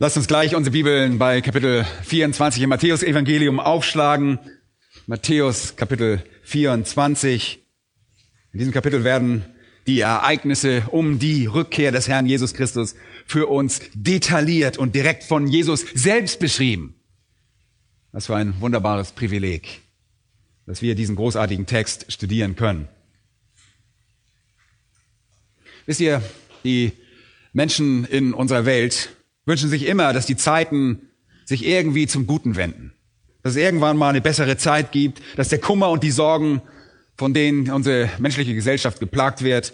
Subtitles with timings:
[0.00, 4.38] Lasst uns gleich unsere Bibeln bei Kapitel 24 im Matthäus Evangelium aufschlagen.
[5.08, 7.58] Matthäus Kapitel 24.
[8.52, 9.44] In diesem Kapitel werden
[9.88, 12.94] die Ereignisse um die Rückkehr des Herrn Jesus Christus
[13.26, 16.94] für uns detailliert und direkt von Jesus selbst beschrieben.
[18.12, 19.80] Was für ein wunderbares Privileg,
[20.64, 22.86] dass wir diesen großartigen Text studieren können.
[25.86, 26.22] Wisst ihr,
[26.62, 26.92] die
[27.52, 29.16] Menschen in unserer Welt
[29.48, 31.08] wünschen sich immer, dass die Zeiten
[31.44, 32.92] sich irgendwie zum Guten wenden.
[33.42, 36.60] Dass es irgendwann mal eine bessere Zeit gibt, dass der Kummer und die Sorgen,
[37.16, 39.72] von denen unsere menschliche Gesellschaft geplagt wird,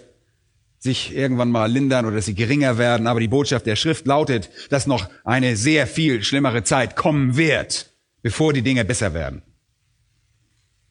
[0.78, 3.06] sich irgendwann mal lindern oder dass sie geringer werden.
[3.06, 7.92] Aber die Botschaft der Schrift lautet, dass noch eine sehr viel schlimmere Zeit kommen wird,
[8.22, 9.42] bevor die Dinge besser werden.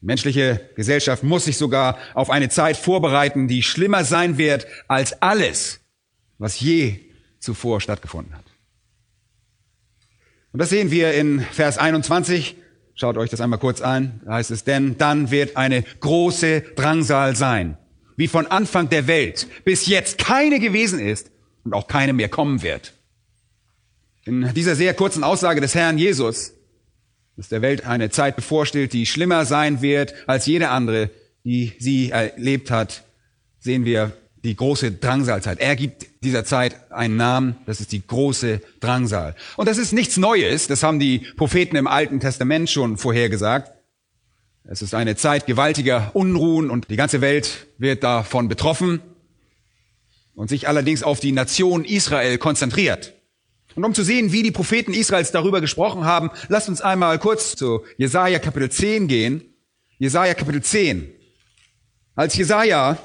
[0.02, 5.22] Die menschliche Gesellschaft muss sich sogar auf eine Zeit vorbereiten, die schlimmer sein wird als
[5.22, 5.80] alles,
[6.38, 7.00] was je
[7.38, 8.43] zuvor stattgefunden hat.
[10.54, 12.54] Und das sehen wir in Vers 21.
[12.94, 14.20] Schaut euch das einmal kurz an.
[14.24, 17.76] Da heißt es, denn dann wird eine große Drangsal sein,
[18.16, 21.32] wie von Anfang der Welt bis jetzt keine gewesen ist
[21.64, 22.92] und auch keine mehr kommen wird.
[24.26, 26.52] In dieser sehr kurzen Aussage des Herrn Jesus,
[27.36, 31.10] dass der Welt eine Zeit bevorsteht, die schlimmer sein wird als jede andere,
[31.42, 33.02] die sie erlebt hat,
[33.58, 34.12] sehen wir
[34.44, 35.58] die große Drangsalzeit.
[35.58, 39.34] Er gibt dieser Zeit einen Namen, das ist die große Drangsal.
[39.56, 43.72] Und das ist nichts Neues, das haben die Propheten im Alten Testament schon vorhergesagt.
[44.64, 49.00] Es ist eine Zeit gewaltiger Unruhen und die ganze Welt wird davon betroffen
[50.34, 53.14] und sich allerdings auf die Nation Israel konzentriert.
[53.74, 57.56] Und um zu sehen, wie die Propheten Israels darüber gesprochen haben, lasst uns einmal kurz
[57.56, 59.42] zu Jesaja Kapitel 10 gehen.
[59.98, 61.10] Jesaja Kapitel 10.
[62.14, 62.98] Als Jesaja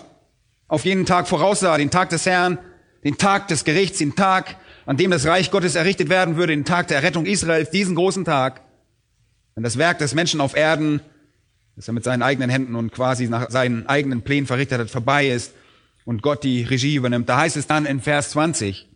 [0.69, 2.57] auf jeden Tag voraussah, den Tag des Herrn,
[3.03, 6.63] den Tag des Gerichts, den Tag, an dem das Reich Gottes errichtet werden würde, den
[6.63, 8.61] Tag der Errettung Israels, diesen großen Tag,
[9.55, 11.01] wenn das Werk des Menschen auf Erden,
[11.75, 15.27] das er mit seinen eigenen Händen und quasi nach seinen eigenen Plänen verrichtet hat, vorbei
[15.29, 15.53] ist
[16.05, 17.29] und Gott die Regie übernimmt.
[17.29, 18.88] Da heißt es dann in Vers 20,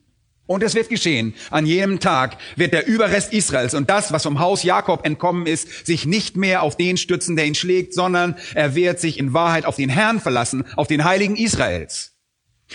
[0.46, 4.40] und es wird geschehen, an jenem Tag wird der Überrest Israels und das, was vom
[4.40, 8.76] Haus Jakob entkommen ist, sich nicht mehr auf den stützen, der ihn schlägt, sondern er
[8.76, 12.12] wird sich in Wahrheit auf den Herrn verlassen, auf den Heiligen Israels.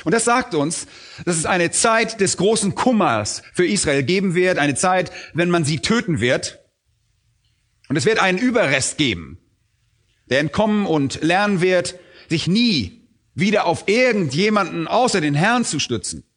[0.04, 0.86] Und das sagt uns,
[1.24, 5.64] dass es eine Zeit des großen Kummers für Israel geben wird, eine Zeit, wenn man
[5.64, 6.60] sie töten wird.
[7.88, 9.38] Und es wird einen Überrest geben,
[10.30, 11.96] der entkommen und lernen wird,
[12.28, 16.27] sich nie wieder auf irgendjemanden außer den Herrn zu stützen.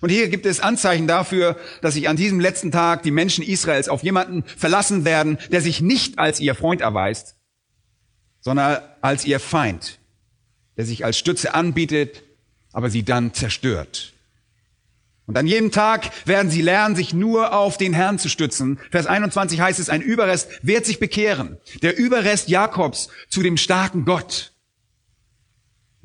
[0.00, 3.88] Und hier gibt es Anzeichen dafür, dass sich an diesem letzten Tag die Menschen Israels
[3.88, 7.36] auf jemanden verlassen werden, der sich nicht als ihr Freund erweist,
[8.40, 9.98] sondern als ihr Feind,
[10.76, 12.24] der sich als Stütze anbietet,
[12.72, 14.12] aber sie dann zerstört.
[15.26, 18.78] Und an jedem Tag werden sie lernen, sich nur auf den Herrn zu stützen.
[18.90, 21.58] Vers 21 heißt es, ein Überrest wird sich bekehren.
[21.82, 24.52] Der Überrest Jakobs zu dem starken Gott.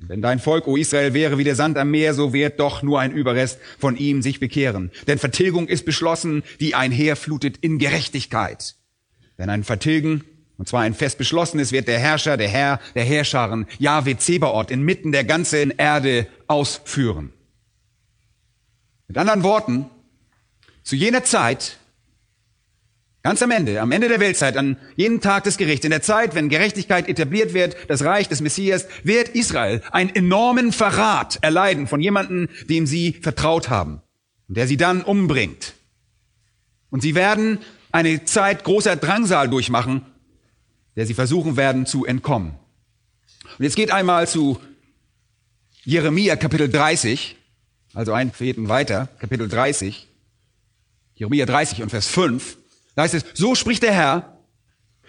[0.07, 2.99] Wenn dein Volk, o Israel, wäre wie der Sand am Meer, so wird doch nur
[2.99, 4.91] ein Überrest von ihm sich bekehren.
[5.07, 8.75] Denn Vertilgung ist beschlossen, die einherflutet in Gerechtigkeit.
[9.37, 10.23] Wenn ein Vertilgen,
[10.57, 15.11] und zwar ein fest beschlossenes, wird der Herrscher, der Herr der Herrscharen, Jahwe Zebaoth, inmitten
[15.11, 17.31] der ganzen Erde ausführen.
[19.07, 19.85] Mit anderen Worten,
[20.83, 21.77] zu jener Zeit
[23.23, 26.33] Ganz am Ende, am Ende der Weltzeit, an jenem Tag des Gerichts, in der Zeit,
[26.33, 32.01] wenn Gerechtigkeit etabliert wird, das Reich des Messias, wird Israel einen enormen Verrat erleiden von
[32.01, 34.01] jemandem, dem sie vertraut haben
[34.55, 35.73] der sie dann umbringt.
[36.89, 37.59] Und sie werden
[37.91, 40.01] eine Zeit großer Drangsal durchmachen,
[40.95, 42.55] der sie versuchen werden zu entkommen.
[43.57, 44.59] Und jetzt geht einmal zu
[45.83, 47.37] Jeremia Kapitel 30,
[47.93, 50.07] also ein Feten weiter, Kapitel 30,
[51.15, 52.57] Jeremia 30 und Vers 5.
[52.95, 54.37] Da heißt es, so spricht der Herr,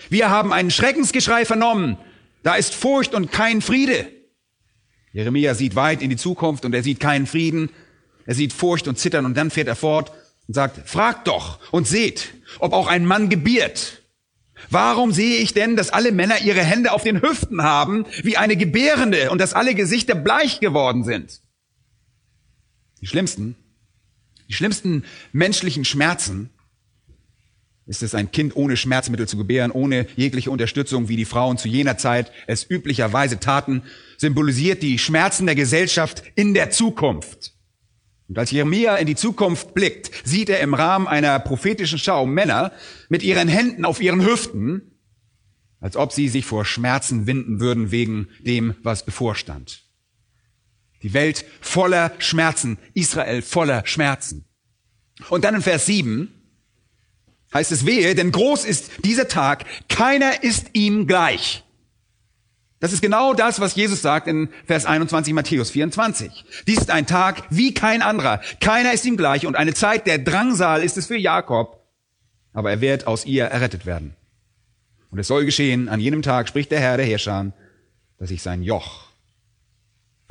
[0.08, 1.96] wir haben einen Schreckensgeschrei vernommen,
[2.42, 4.08] da ist Furcht und kein Friede.
[5.12, 7.70] Jeremia sieht weit in die Zukunft und er sieht keinen Frieden,
[8.24, 10.12] er sieht Furcht und Zittern und dann fährt er fort
[10.48, 14.02] und sagt, fragt doch und seht, ob auch ein Mann gebiert.
[14.70, 18.56] Warum sehe ich denn, dass alle Männer ihre Hände auf den Hüften haben, wie eine
[18.56, 21.40] Gebärende, und dass alle Gesichter bleich geworden sind?
[23.00, 23.56] Die schlimmsten,
[24.48, 26.50] die schlimmsten menschlichen Schmerzen
[27.86, 31.68] ist es ein Kind ohne Schmerzmittel zu gebären, ohne jegliche Unterstützung, wie die Frauen zu
[31.68, 33.82] jener Zeit es üblicherweise taten,
[34.16, 37.54] symbolisiert die Schmerzen der Gesellschaft in der Zukunft.
[38.28, 42.72] Und als Jeremia in die Zukunft blickt, sieht er im Rahmen einer prophetischen Schau Männer
[43.08, 44.92] mit ihren Händen auf ihren Hüften,
[45.80, 49.82] als ob sie sich vor Schmerzen winden würden wegen dem, was bevorstand.
[51.02, 54.44] Die Welt voller Schmerzen, Israel voller Schmerzen.
[55.28, 56.32] Und dann in Vers 7
[57.54, 61.64] heißt es wehe, denn groß ist dieser Tag, keiner ist ihm gleich.
[62.80, 66.44] Das ist genau das, was Jesus sagt in Vers 21 Matthäus 24.
[66.66, 68.40] Dies ist ein Tag wie kein anderer.
[68.60, 71.80] Keiner ist ihm gleich und eine Zeit der Drangsal ist es für Jakob,
[72.52, 74.16] aber er wird aus ihr errettet werden.
[75.12, 77.52] Und es soll geschehen, an jenem Tag spricht der Herr der Herrscher,
[78.18, 79.11] dass ich sein Joch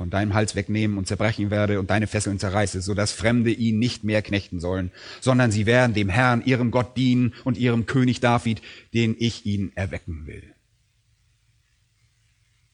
[0.02, 3.78] von deinem Hals wegnehmen und zerbrechen werde und deine Fesseln zerreiße, so dass Fremde ihn
[3.78, 4.90] nicht mehr knechten sollen,
[5.20, 8.62] sondern sie werden dem Herrn, ihrem Gott dienen und ihrem König David,
[8.92, 10.42] den ich ihnen erwecken will.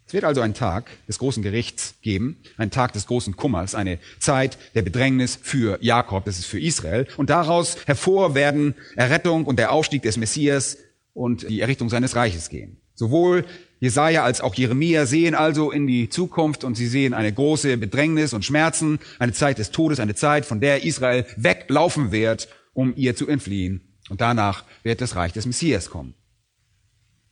[0.07, 3.99] Es wird also einen Tag des großen Gerichts geben, einen Tag des großen Kummers, eine
[4.21, 7.07] Zeit der Bedrängnis für Jakob, das ist für Israel.
[7.19, 10.79] Und daraus hervor werden Errettung und der Aufstieg des Messias
[11.13, 12.79] und die Errichtung seines Reiches gehen.
[12.95, 13.45] Sowohl
[13.81, 18.33] Jesaja als auch Jeremia sehen also in die Zukunft und sie sehen eine große Bedrängnis
[18.33, 23.15] und Schmerzen, eine Zeit des Todes, eine Zeit, von der Israel weglaufen wird, um ihr
[23.15, 23.97] zu entfliehen.
[24.09, 26.15] Und danach wird das Reich des Messias kommen.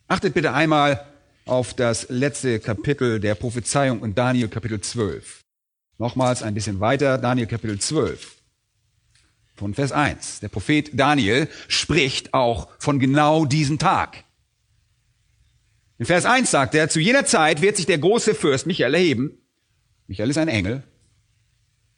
[0.09, 1.05] Achtet bitte einmal
[1.47, 5.41] auf das letzte Kapitel der Prophezeiung in Daniel Kapitel 12.
[5.99, 8.37] Nochmals ein bisschen weiter, Daniel Kapitel 12.
[9.57, 10.41] Von Vers 1.
[10.41, 14.26] Der Prophet Daniel spricht auch von genau diesem Tag.
[15.99, 19.39] In Vers 1 sagt er, zu jener Zeit wird sich der große Fürst Michael erheben.
[20.07, 20.83] Michael ist ein Engel,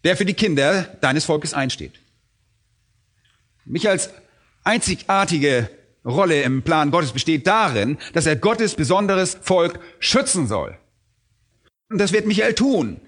[0.04, 1.94] der für die Kinder deines Volkes einsteht.
[3.64, 4.10] Michaels
[4.64, 5.68] einzigartige
[6.04, 10.78] Rolle im Plan Gottes besteht darin, dass er Gottes besonderes Volk schützen soll.
[11.90, 13.00] Und das wird Michael tun.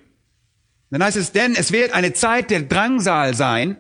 [0.91, 3.77] Dann heißt es, denn es wird eine Zeit der Drangsal sein,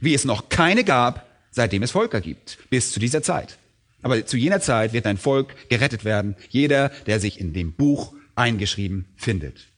[0.00, 3.56] wie es noch keine gab, seitdem es Völker gibt, bis zu dieser Zeit.
[4.02, 8.14] Aber zu jener Zeit wird dein Volk gerettet werden, jeder, der sich in dem Buch
[8.34, 9.68] eingeschrieben findet.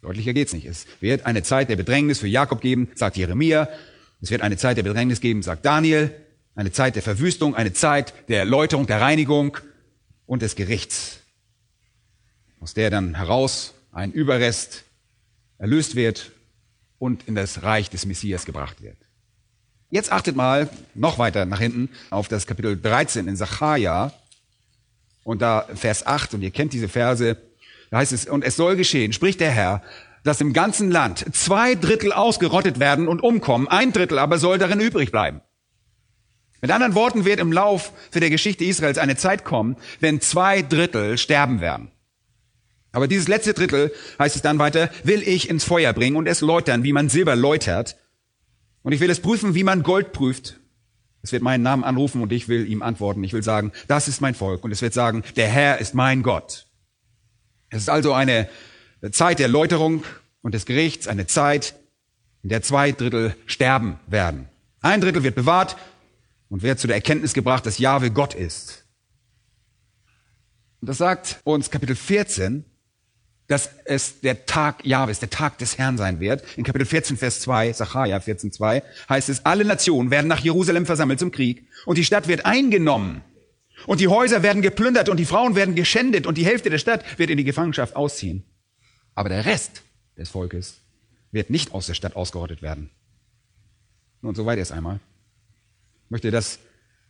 [0.00, 0.66] Deutlicher geht's nicht.
[0.66, 3.68] Es wird eine Zeit der Bedrängnis für Jakob geben, sagt Jeremia.
[4.20, 6.12] Es wird eine Zeit der Bedrängnis geben, sagt Daniel.
[6.54, 9.56] Eine Zeit der Verwüstung, eine Zeit der Erläuterung, der Reinigung
[10.26, 11.20] und des Gerichts,
[12.60, 14.84] aus der dann heraus ein Überrest
[15.58, 16.32] erlöst wird
[16.98, 18.98] und in das Reich des Messias gebracht wird.
[19.92, 24.10] Jetzt achtet mal noch weiter nach hinten auf das Kapitel 13 in Sacharja
[25.22, 27.36] und da Vers 8 und ihr kennt diese Verse,
[27.90, 29.82] da heißt es, und es soll geschehen, spricht der Herr,
[30.24, 34.80] dass im ganzen Land zwei Drittel ausgerottet werden und umkommen, ein Drittel aber soll darin
[34.80, 35.42] übrig bleiben.
[36.62, 40.62] Mit anderen Worten wird im Lauf für der Geschichte Israels eine Zeit kommen, wenn zwei
[40.62, 41.90] Drittel sterben werden.
[42.92, 46.40] Aber dieses letzte Drittel, heißt es dann weiter, will ich ins Feuer bringen und es
[46.40, 47.98] läutern, wie man Silber läutert.
[48.82, 50.58] Und ich will es prüfen, wie man Gold prüft.
[51.22, 53.22] Es wird meinen Namen anrufen und ich will ihm antworten.
[53.22, 54.64] Ich will sagen, das ist mein Volk.
[54.64, 56.66] Und es wird sagen, der Herr ist mein Gott.
[57.70, 58.48] Es ist also eine
[59.12, 60.04] Zeit der Läuterung
[60.42, 61.74] und des Gerichts, eine Zeit,
[62.42, 64.48] in der zwei Drittel sterben werden.
[64.80, 65.76] Ein Drittel wird bewahrt
[66.48, 68.84] und wird zu der Erkenntnis gebracht, dass Jahwe Gott ist.
[70.80, 72.64] Und das sagt uns Kapitel 14,
[73.52, 76.42] dass es der Tag Jahwes, der Tag des Herrn sein wird.
[76.56, 80.86] In Kapitel 14, Vers 2, Sacharja 14, 2, heißt es, alle Nationen werden nach Jerusalem
[80.86, 83.20] versammelt zum Krieg und die Stadt wird eingenommen
[83.86, 87.18] und die Häuser werden geplündert und die Frauen werden geschändet und die Hälfte der Stadt
[87.18, 88.42] wird in die Gefangenschaft ausziehen.
[89.14, 89.82] Aber der Rest
[90.16, 90.80] des Volkes
[91.30, 92.88] wird nicht aus der Stadt ausgerottet werden.
[94.22, 94.98] Und so weit erst einmal
[96.08, 96.58] möchte das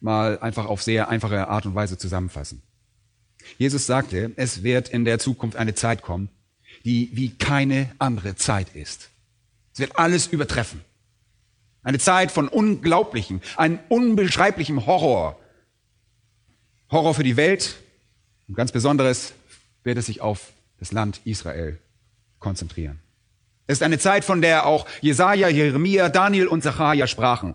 [0.01, 2.63] mal einfach auf sehr einfache Art und Weise zusammenfassen.
[3.59, 6.29] Jesus sagte, es wird in der Zukunft eine Zeit kommen,
[6.85, 9.11] die wie keine andere Zeit ist.
[9.73, 10.81] Es wird alles übertreffen.
[11.83, 15.39] Eine Zeit von unglaublichem, einem unbeschreiblichem Horror.
[16.91, 17.77] Horror für die Welt
[18.49, 19.33] und ganz Besonderes
[19.83, 21.79] wird es sich auf das Land Israel
[22.39, 23.01] konzentrieren.
[23.67, 27.55] Es ist eine Zeit, von der auch Jesaja, Jeremia, Daniel und Zachariah sprachen.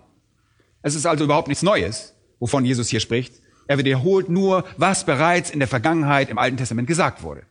[0.82, 3.34] Es ist also überhaupt nichts Neues, wovon Jesus hier spricht.
[3.68, 7.44] Er wiederholt nur, was bereits in der Vergangenheit im Alten Testament gesagt wurde.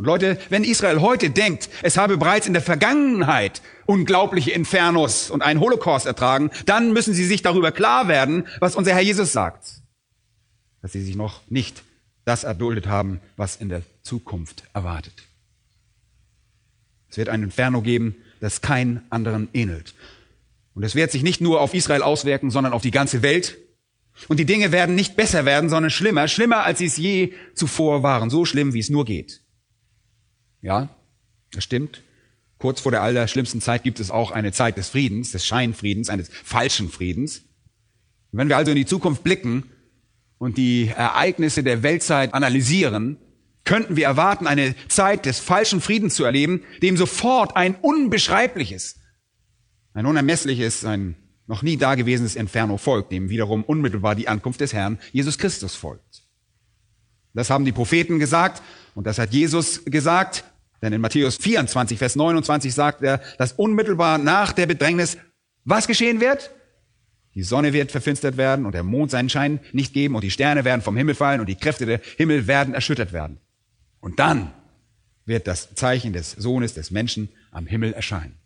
[0.00, 5.42] Und Leute, wenn Israel heute denkt, es habe bereits in der Vergangenheit unglaubliche Infernos und
[5.42, 9.82] einen Holocaust ertragen, dann müssen sie sich darüber klar werden, was unser Herr Jesus sagt.
[10.80, 11.82] Dass sie sich noch nicht
[12.24, 15.12] das erduldet haben, was in der Zukunft erwartet.
[17.10, 19.94] Es wird ein Inferno geben, das keinen anderen ähnelt.
[20.74, 23.58] Und es wird sich nicht nur auf Israel auswirken, sondern auf die ganze Welt.
[24.28, 28.02] Und die Dinge werden nicht besser werden, sondern schlimmer, schlimmer, als sie es je zuvor
[28.02, 29.42] waren, so schlimm, wie es nur geht.
[30.62, 30.88] Ja,
[31.52, 32.02] das stimmt.
[32.58, 36.28] Kurz vor der allerschlimmsten Zeit gibt es auch eine Zeit des Friedens, des Scheinfriedens, eines
[36.28, 37.42] falschen Friedens.
[38.32, 39.64] Wenn wir also in die Zukunft blicken
[40.38, 43.16] und die Ereignisse der Weltzeit analysieren,
[43.64, 49.00] könnten wir erwarten, eine Zeit des falschen Friedens zu erleben, dem sofort ein unbeschreibliches,
[49.94, 51.16] ein unermessliches, ein
[51.50, 56.22] noch nie dagewesenes Inferno folgt, dem wiederum unmittelbar die Ankunft des Herrn Jesus Christus folgt.
[57.34, 58.62] Das haben die Propheten gesagt
[58.94, 60.44] und das hat Jesus gesagt,
[60.80, 65.18] denn in Matthäus 24, Vers 29 sagt er, dass unmittelbar nach der Bedrängnis
[65.64, 66.52] was geschehen wird?
[67.34, 70.64] Die Sonne wird verfinstert werden und der Mond seinen Schein nicht geben und die Sterne
[70.64, 73.40] werden vom Himmel fallen und die Kräfte der Himmel werden erschüttert werden.
[74.00, 74.52] Und dann
[75.26, 78.36] wird das Zeichen des Sohnes des Menschen am Himmel erscheinen.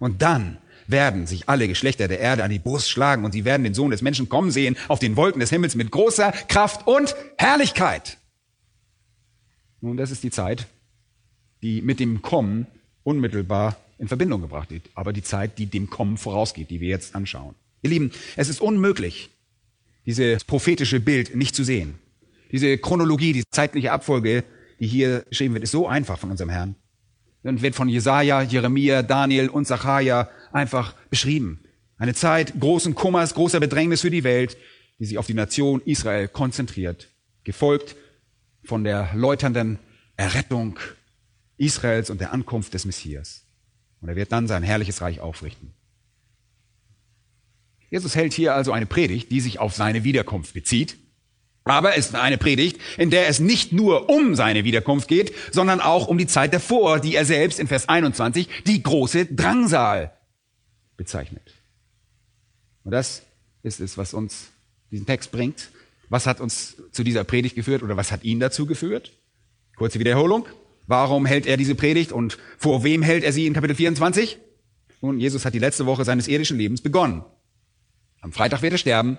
[0.00, 0.58] Und dann
[0.90, 3.90] werden sich alle Geschlechter der Erde an die Brust schlagen und sie werden den Sohn
[3.90, 8.18] des Menschen kommen sehen auf den Wolken des Himmels mit großer Kraft und Herrlichkeit.
[9.80, 10.66] Nun, das ist die Zeit,
[11.62, 12.66] die mit dem Kommen
[13.02, 17.14] unmittelbar in Verbindung gebracht wird, aber die Zeit, die dem Kommen vorausgeht, die wir jetzt
[17.14, 17.54] anschauen.
[17.82, 19.30] Ihr Lieben, es ist unmöglich,
[20.06, 21.98] dieses prophetische Bild nicht zu sehen.
[22.50, 24.44] Diese Chronologie, die zeitliche Abfolge,
[24.80, 26.74] die hier geschrieben wird, ist so einfach von unserem Herrn.
[27.42, 31.60] Und wird von Jesaja, Jeremia, Daniel und Zachariah einfach beschrieben.
[31.96, 34.56] Eine Zeit großen Kummers, großer Bedrängnis für die Welt,
[34.98, 37.08] die sich auf die Nation Israel konzentriert,
[37.44, 37.96] gefolgt
[38.64, 39.78] von der läuternden
[40.16, 40.78] Errettung
[41.56, 43.46] Israels und der Ankunft des Messias.
[44.00, 45.74] Und er wird dann sein herrliches Reich aufrichten.
[47.90, 50.96] Jesus hält hier also eine Predigt, die sich auf seine Wiederkunft bezieht.
[51.64, 55.80] Aber es ist eine Predigt, in der es nicht nur um seine Wiederkunft geht, sondern
[55.80, 60.12] auch um die Zeit davor, die er selbst in Vers 21 die große Drangsal
[61.00, 61.54] bezeichnet.
[62.84, 63.22] Und das
[63.62, 64.50] ist es, was uns
[64.90, 65.70] diesen Text bringt.
[66.10, 69.16] Was hat uns zu dieser Predigt geführt oder was hat ihn dazu geführt?
[69.76, 70.46] Kurze Wiederholung.
[70.86, 74.36] Warum hält er diese Predigt und vor wem hält er sie in Kapitel 24?
[75.00, 77.24] Nun, Jesus hat die letzte Woche seines irdischen Lebens begonnen.
[78.20, 79.16] Am Freitag wird er sterben.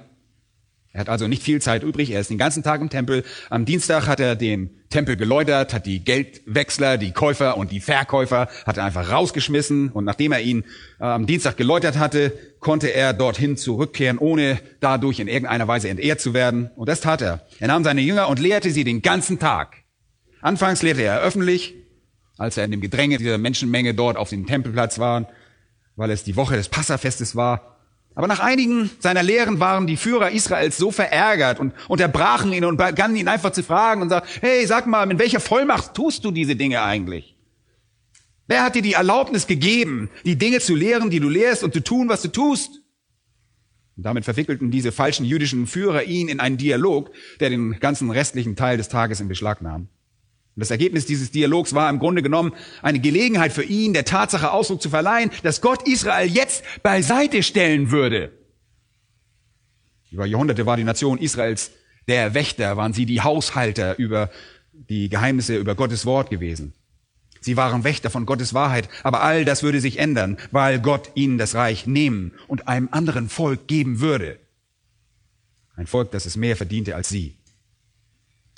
[0.93, 2.11] Er hat also nicht viel Zeit übrig.
[2.11, 3.23] Er ist den ganzen Tag im Tempel.
[3.49, 8.49] Am Dienstag hat er den Tempel geläutert, hat die Geldwechsler, die Käufer und die Verkäufer,
[8.65, 9.89] hat er einfach rausgeschmissen.
[9.89, 10.65] Und nachdem er ihn
[10.99, 16.19] äh, am Dienstag geläutert hatte, konnte er dorthin zurückkehren, ohne dadurch in irgendeiner Weise entehrt
[16.19, 16.69] zu werden.
[16.75, 17.47] Und das tat er.
[17.59, 19.77] Er nahm seine Jünger und lehrte sie den ganzen Tag.
[20.41, 21.75] Anfangs lehrte er öffentlich,
[22.37, 25.29] als er in dem Gedränge dieser Menschenmenge dort auf dem Tempelplatz war,
[25.95, 27.80] weil es die Woche des Passafestes war.
[28.13, 32.77] Aber nach einigen seiner Lehren waren die Führer Israels so verärgert und unterbrachen ihn und
[32.77, 36.31] begannen ihn einfach zu fragen und sagten, hey, sag mal, mit welcher Vollmacht tust du
[36.31, 37.37] diese Dinge eigentlich?
[38.47, 41.81] Wer hat dir die Erlaubnis gegeben, die Dinge zu lehren, die du lehrst und zu
[41.81, 42.81] tun, was du tust?
[43.95, 48.57] Und damit verwickelten diese falschen jüdischen Führer ihn in einen Dialog, der den ganzen restlichen
[48.57, 49.87] Teil des Tages in Beschlag nahm.
[50.55, 54.51] Und das Ergebnis dieses Dialogs war im Grunde genommen eine Gelegenheit für ihn, der Tatsache
[54.51, 58.31] Ausdruck zu verleihen, dass Gott Israel jetzt beiseite stellen würde.
[60.11, 61.71] Über Jahrhunderte war die Nation Israels
[62.07, 64.29] der Wächter, waren sie die Haushalter über
[64.73, 66.73] die Geheimnisse über Gottes Wort gewesen.
[67.39, 71.37] Sie waren Wächter von Gottes Wahrheit, aber all das würde sich ändern, weil Gott ihnen
[71.37, 74.37] das Reich nehmen und einem anderen Volk geben würde.
[75.75, 77.37] Ein Volk, das es mehr verdiente als sie.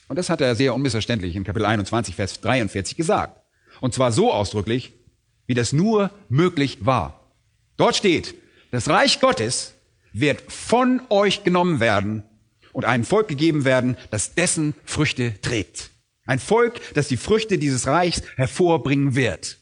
[0.08, 3.42] Und das hat er sehr unmissverständlich in Kapitel 21, Vers 43 gesagt.
[3.82, 4.94] Und zwar so ausdrücklich,
[5.46, 7.32] wie das nur möglich war.
[7.78, 8.36] Dort steht,
[8.72, 9.74] das Reich Gottes
[10.14, 12.24] wird von euch genommen werden
[12.72, 15.92] und einem Volk gegeben werden, das dessen Früchte trägt.
[16.26, 19.60] Ein Volk, das die Früchte dieses Reichs hervorbringen wird.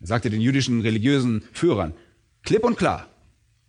[0.00, 1.94] Er sagte den jüdischen religiösen Führern
[2.42, 3.08] klipp und klar,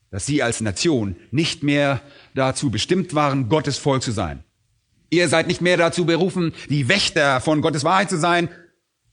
[0.09, 2.01] dass sie als Nation nicht mehr
[2.35, 4.43] dazu bestimmt waren, Gottes Volk zu sein.
[5.13, 8.49] Ihr seid nicht mehr dazu berufen, die Wächter von Gottes Wahrheit zu sein.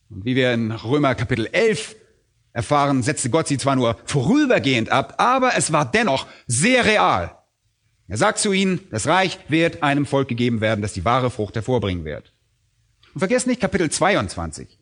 [0.08, 1.94] Und wie wir in Römer Kapitel 11
[2.54, 7.36] erfahren, setzte Gott sie zwar nur vorübergehend ab, aber es war dennoch sehr real.
[8.08, 11.54] Er sagt zu ihnen, das Reich wird einem Volk gegeben werden, das die wahre Frucht
[11.54, 12.32] hervorbringen wird.
[13.12, 14.78] Und vergesst nicht Kapitel 22,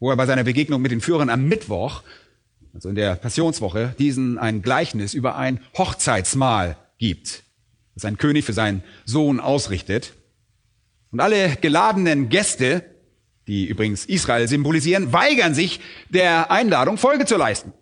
[0.00, 2.02] wo er bei seiner Begegnung mit den Führern am Mittwoch,
[2.72, 7.44] also in der Passionswoche, diesen ein Gleichnis über ein Hochzeitsmahl gibt,
[7.94, 10.14] das ein König für seinen Sohn ausrichtet.
[11.10, 12.84] Und alle geladenen Gäste,
[13.46, 17.72] die übrigens Israel symbolisieren, weigern sich der Einladung Folge zu leisten.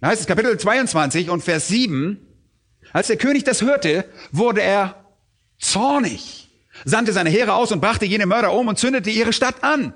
[0.00, 2.18] Da heißt es Kapitel 22 und Vers 7,
[2.92, 5.04] als der König das hörte, wurde er
[5.58, 6.48] zornig,
[6.84, 9.92] sandte seine Heere aus und brachte jene Mörder um und zündete ihre Stadt an.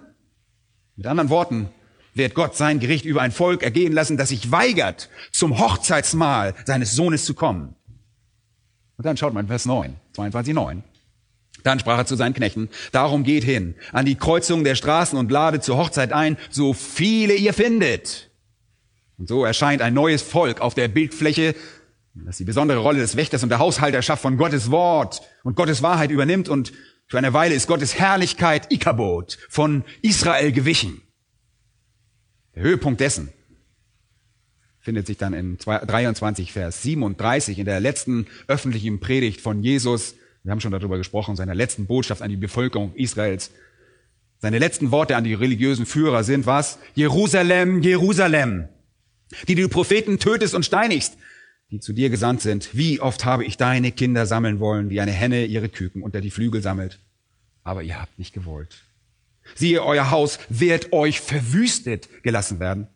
[0.97, 1.71] Mit anderen Worten,
[2.15, 6.93] wird Gott sein Gericht über ein Volk ergehen lassen, das sich weigert, zum Hochzeitsmahl seines
[6.93, 7.75] Sohnes zu kommen.
[8.97, 10.85] Und dann schaut man Vers 9, 22, 9.
[11.63, 15.31] Dann sprach er zu seinen Knechten, darum geht hin, an die Kreuzungen der Straßen und
[15.31, 18.31] ladet zur Hochzeit ein, so viele ihr findet.
[19.19, 21.55] Und so erscheint ein neues Volk auf der Bildfläche,
[22.15, 26.11] das die besondere Rolle des Wächters und der Haushalterschaft von Gottes Wort und Gottes Wahrheit
[26.11, 26.73] übernimmt und
[27.07, 31.03] für eine Weile ist Gottes Herrlichkeit Ikabot von Israel gewichen.
[32.55, 33.31] Der Höhepunkt dessen
[34.81, 40.51] findet sich dann in 23 Vers 37 in der letzten öffentlichen Predigt von Jesus wir
[40.51, 43.51] haben schon darüber gesprochen, seiner letzten Botschaft an die Bevölkerung Israels.
[44.39, 46.79] Seine letzten Worte an die religiösen Führer sind was?
[46.95, 48.69] Jerusalem, Jerusalem,
[49.47, 51.17] die du Propheten tötest und steinigst,
[51.71, 52.77] die zu dir gesandt sind.
[52.77, 56.33] Wie oft habe ich deine Kinder sammeln wollen, wie eine Henne ihre Küken unter die
[56.33, 56.99] Flügel sammelt.
[57.63, 58.83] Aber ihr habt nicht gewollt.
[59.55, 62.89] Siehe, euer Haus wird euch verwüstet gelassen werden.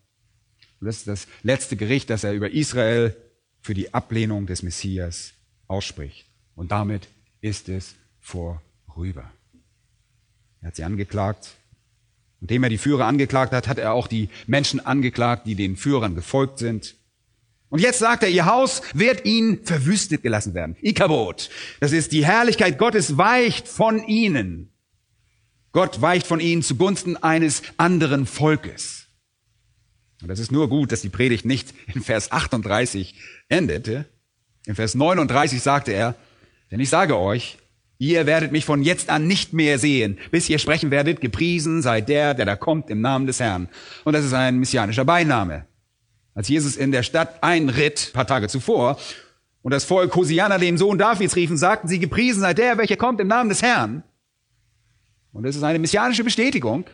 [0.79, 3.15] Und das ist das letzte Gericht, das er über Israel
[3.61, 5.33] für die Ablehnung des Messias
[5.67, 6.27] ausspricht.
[6.55, 7.07] Und damit
[7.47, 9.31] ist es vorüber.
[10.61, 11.55] Er hat sie angeklagt.
[12.41, 16.13] Indem er die Führer angeklagt hat, hat er auch die Menschen angeklagt, die den Führern
[16.13, 16.95] gefolgt sind.
[17.69, 20.77] Und jetzt sagt er, ihr Haus wird ihnen verwüstet gelassen werden.
[20.81, 21.49] Ikabot.
[21.79, 24.71] Das ist die Herrlichkeit Gottes weicht von ihnen.
[25.71, 29.07] Gott weicht von ihnen zugunsten eines anderen Volkes.
[30.21, 33.15] Und das ist nur gut, dass die Predigt nicht in Vers 38
[33.49, 34.05] endete.
[34.65, 36.15] In Vers 39 sagte er,
[36.71, 37.57] denn ich sage euch,
[37.97, 42.01] ihr werdet mich von jetzt an nicht mehr sehen, bis ihr sprechen werdet, gepriesen sei
[42.01, 43.69] der, der da kommt im Namen des Herrn.
[44.03, 45.65] Und das ist ein messianischer Beiname.
[46.33, 48.99] Als Jesus in der Stadt einritt, paar Tage zuvor,
[49.63, 53.19] und das Volk Hosianna, den Sohn Davids, riefen, sagten sie, gepriesen sei der, welcher kommt
[53.19, 54.03] im Namen des Herrn.
[55.33, 56.85] Und das ist eine messianische Bestätigung.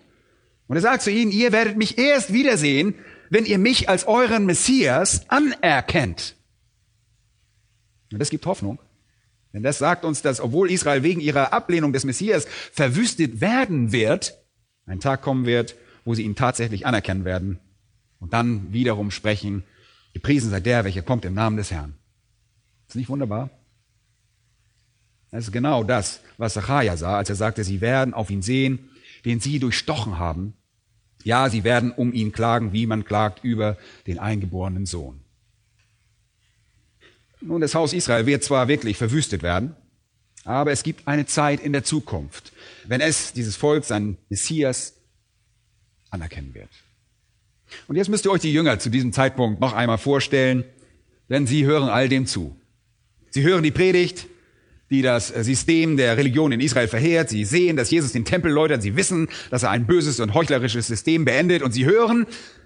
[0.68, 2.96] Und er sagt zu ihnen, ihr werdet mich erst wiedersehen,
[3.30, 6.36] wenn ihr mich als euren Messias anerkennt.
[8.12, 8.80] Und das gibt Hoffnung.
[9.54, 14.36] Denn das sagt uns, dass obwohl Israel wegen ihrer Ablehnung des Messias verwüstet werden wird,
[14.86, 17.60] ein Tag kommen wird, wo sie ihn tatsächlich anerkennen werden
[18.20, 19.64] und dann wiederum sprechen,
[20.14, 21.94] gepriesen sei der, welcher kommt im Namen des Herrn.
[22.88, 23.50] Ist nicht wunderbar?
[25.32, 28.90] Das ist genau das, was Zachariah sah, als er sagte, sie werden auf ihn sehen,
[29.26, 30.54] den sie durchstochen haben.
[31.24, 35.23] Ja, sie werden um ihn klagen, wie man klagt über den eingeborenen Sohn.
[37.46, 39.76] Nun, das Haus Israel wird zwar wirklich verwüstet werden,
[40.46, 42.54] aber es gibt eine Zeit in der Zukunft,
[42.86, 44.94] wenn es, dieses Volk, seinen Messias
[46.10, 46.70] anerkennen wird.
[47.88, 50.64] Und jetzt müsst ihr euch die Jünger zu diesem Zeitpunkt noch einmal vorstellen,
[51.30, 52.56] denn sie hören all dem zu.
[53.32, 54.28] Sie hören die Predigt,
[54.90, 57.30] die das System der Religion in Israel verheert.
[57.30, 58.84] Sie sehen, dass Jesus den Tempel läutert.
[58.84, 61.62] Sie wissen, dass er ein böses und heuchlerisches System beendet.
[61.62, 62.26] Und sie hören,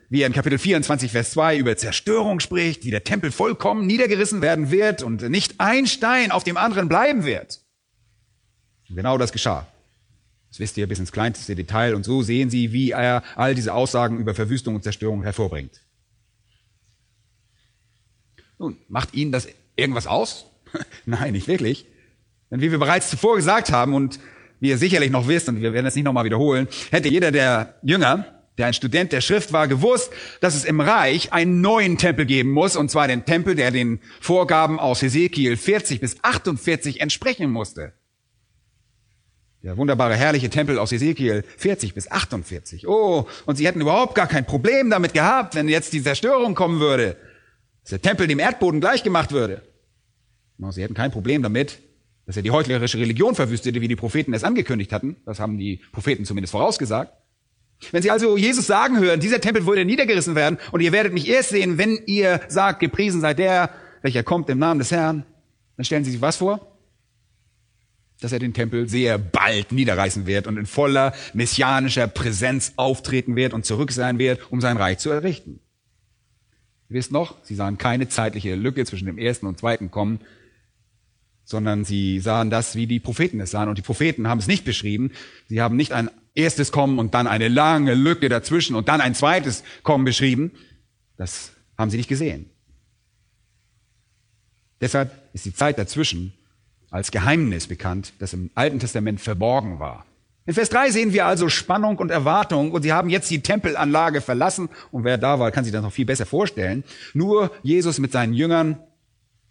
[0.10, 4.42] wie er in Kapitel 24, Vers 2 über Zerstörung spricht, wie der Tempel vollkommen niedergerissen
[4.42, 7.62] werden wird und nicht ein Stein auf dem anderen bleiben wird.
[8.90, 9.68] Und genau das geschah.
[10.50, 13.74] Das wisst ihr bis ins kleinste Detail und so sehen Sie, wie er all diese
[13.74, 15.82] Aussagen über Verwüstung und Zerstörung hervorbringt.
[18.58, 20.46] Nun, macht Ihnen das irgendwas aus?
[21.06, 21.86] Nein, nicht wirklich.
[22.50, 24.20] Denn wie wir bereits zuvor gesagt haben und
[24.60, 27.76] wie ihr sicherlich noch wisst, und wir werden es nicht nochmal wiederholen, hätte jeder der
[27.84, 32.26] Jünger der ein Student der Schrift war, gewusst, dass es im Reich einen neuen Tempel
[32.26, 37.52] geben muss, und zwar den Tempel, der den Vorgaben aus Hesekiel 40 bis 48 entsprechen
[37.52, 37.94] musste.
[39.64, 42.88] Der wunderbare, herrliche Tempel aus Hesekiel 40 bis 48.
[42.88, 46.80] Oh, und sie hätten überhaupt gar kein Problem damit gehabt, wenn jetzt die Zerstörung kommen
[46.80, 47.18] würde,
[47.82, 49.64] dass der Tempel dem Erdboden gleichgemacht würde.
[50.58, 51.80] No, sie hätten kein Problem damit,
[52.26, 55.18] dass er die heuchlerische Religion verwüstete, wie die Propheten es angekündigt hatten.
[55.26, 57.14] Das haben die Propheten zumindest vorausgesagt.
[57.92, 61.28] Wenn Sie also Jesus sagen hören, dieser Tempel würde niedergerissen werden und ihr werdet mich
[61.28, 63.70] erst sehen, wenn ihr sagt, gepriesen sei der,
[64.02, 65.26] welcher kommt im Namen des Herrn,
[65.76, 66.76] dann stellen Sie sich was vor?
[68.20, 73.54] Dass er den Tempel sehr bald niederreißen wird und in voller messianischer Präsenz auftreten wird
[73.54, 75.60] und zurück sein wird, um sein Reich zu errichten.
[76.90, 80.20] Ihr wisst noch, Sie sahen keine zeitliche Lücke zwischen dem ersten und zweiten Kommen,
[81.48, 83.70] sondern sie sahen das, wie die Propheten es sahen.
[83.70, 85.12] Und die Propheten haben es nicht beschrieben.
[85.48, 89.16] Sie haben nicht ein erstes Kommen und dann eine lange Lücke dazwischen und dann ein
[89.16, 90.52] zweites Kommen beschrieben.
[91.16, 92.50] Das haben sie nicht gesehen.
[94.82, 96.34] Deshalb ist die Zeit dazwischen
[96.92, 100.06] als Geheimnis bekannt, das im Alten Testament verborgen war.
[100.46, 104.20] In Vers 3 sehen wir also Spannung und Erwartung und sie haben jetzt die Tempelanlage
[104.20, 106.84] verlassen und wer da war, kann sich das noch viel besser vorstellen.
[107.14, 108.78] Nur Jesus mit seinen Jüngern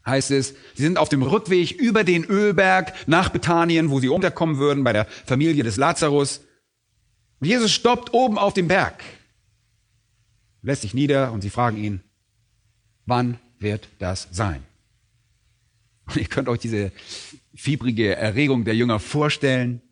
[0.06, 4.58] heißt es, sie sind auf dem Rückweg über den Ölberg nach Bethanien, wo sie unterkommen
[4.58, 6.42] würden bei der Familie des Lazarus.
[7.40, 9.02] Und Jesus stoppt oben auf dem Berg.
[10.62, 12.00] lässt sich nieder und sie fragen ihn,
[13.04, 14.62] wann wird das sein?
[16.06, 16.92] Und ihr könnt euch diese
[17.54, 19.82] fiebrige Erregung der Jünger vorstellen.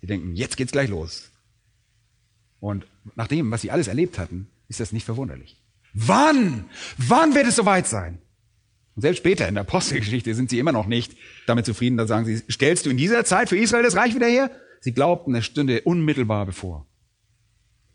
[0.00, 1.30] Sie denken, jetzt geht's gleich los.
[2.60, 5.56] Und nach dem, was sie alles erlebt hatten, ist das nicht verwunderlich.
[5.94, 6.68] Wann?
[6.96, 8.20] Wann wird es soweit sein?
[8.98, 11.96] Und selbst später in der Apostelgeschichte sind sie immer noch nicht damit zufrieden.
[11.96, 14.50] Da sagen sie, stellst du in dieser Zeit für Israel das Reich wieder her?
[14.80, 16.84] Sie glaubten, es stünde unmittelbar bevor.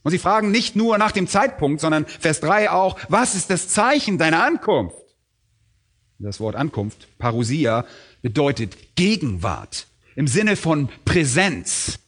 [0.04, 3.68] Und sie fragen nicht nur nach dem Zeitpunkt, sondern Vers 3 auch, was ist das
[3.68, 4.96] Zeichen deiner Ankunft?
[6.20, 7.84] Das Wort Ankunft, Parousia,
[8.22, 12.00] bedeutet Gegenwart im Sinne von Präsenz.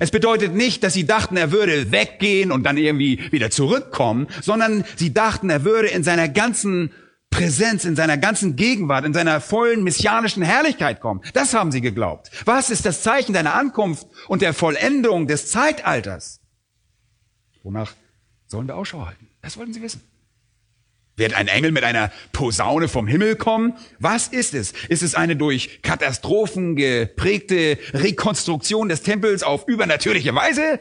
[0.00, 4.84] Es bedeutet nicht, dass sie dachten, er würde weggehen und dann irgendwie wieder zurückkommen, sondern
[4.96, 6.90] sie dachten, er würde in seiner ganzen
[7.30, 11.22] Präsenz, in seiner ganzen Gegenwart, in seiner vollen messianischen Herrlichkeit kommen.
[11.32, 12.30] Das haben sie geglaubt.
[12.44, 16.40] Was ist das Zeichen deiner Ankunft und der Vollendung des Zeitalters?
[17.62, 17.94] Wonach
[18.46, 19.28] sollen wir Ausschau halten?
[19.42, 20.02] Das wollten sie wissen.
[21.16, 23.74] Wird ein Engel mit einer Posaune vom Himmel kommen?
[23.98, 24.72] Was ist es?
[24.88, 30.80] Ist es eine durch Katastrophen geprägte Rekonstruktion des Tempels auf übernatürliche Weise?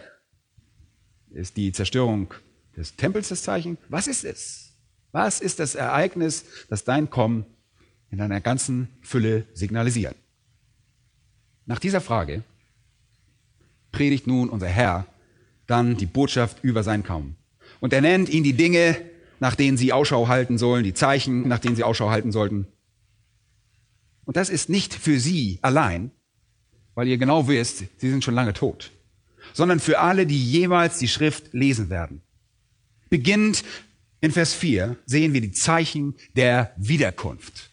[1.32, 2.34] Ist die Zerstörung
[2.76, 3.78] des Tempels das Zeichen?
[3.90, 4.69] Was ist es?
[5.12, 7.46] Was ist das Ereignis, das dein Kommen
[8.12, 10.16] in einer ganzen Fülle signalisiert?
[11.66, 12.44] Nach dieser Frage
[13.92, 15.06] predigt nun unser Herr
[15.68, 17.36] dann die Botschaft über sein Kommen.
[17.80, 18.98] Und er nennt ihn die Dinge,
[19.40, 22.68] nach denen sie Ausschau halten sollen, die Zeichen, nach denen sie Ausschau halten sollten.
[24.26, 26.12] Und das ist nicht für sie allein,
[26.96, 28.92] weil ihr genau wisst, sie sind schon lange tot,
[29.54, 32.22] sondern für alle, die jemals die Schrift lesen werden.
[33.10, 33.64] Beginnend
[34.22, 37.70] in Vers 4 sehen wir die Zeichen der Wiederkunft.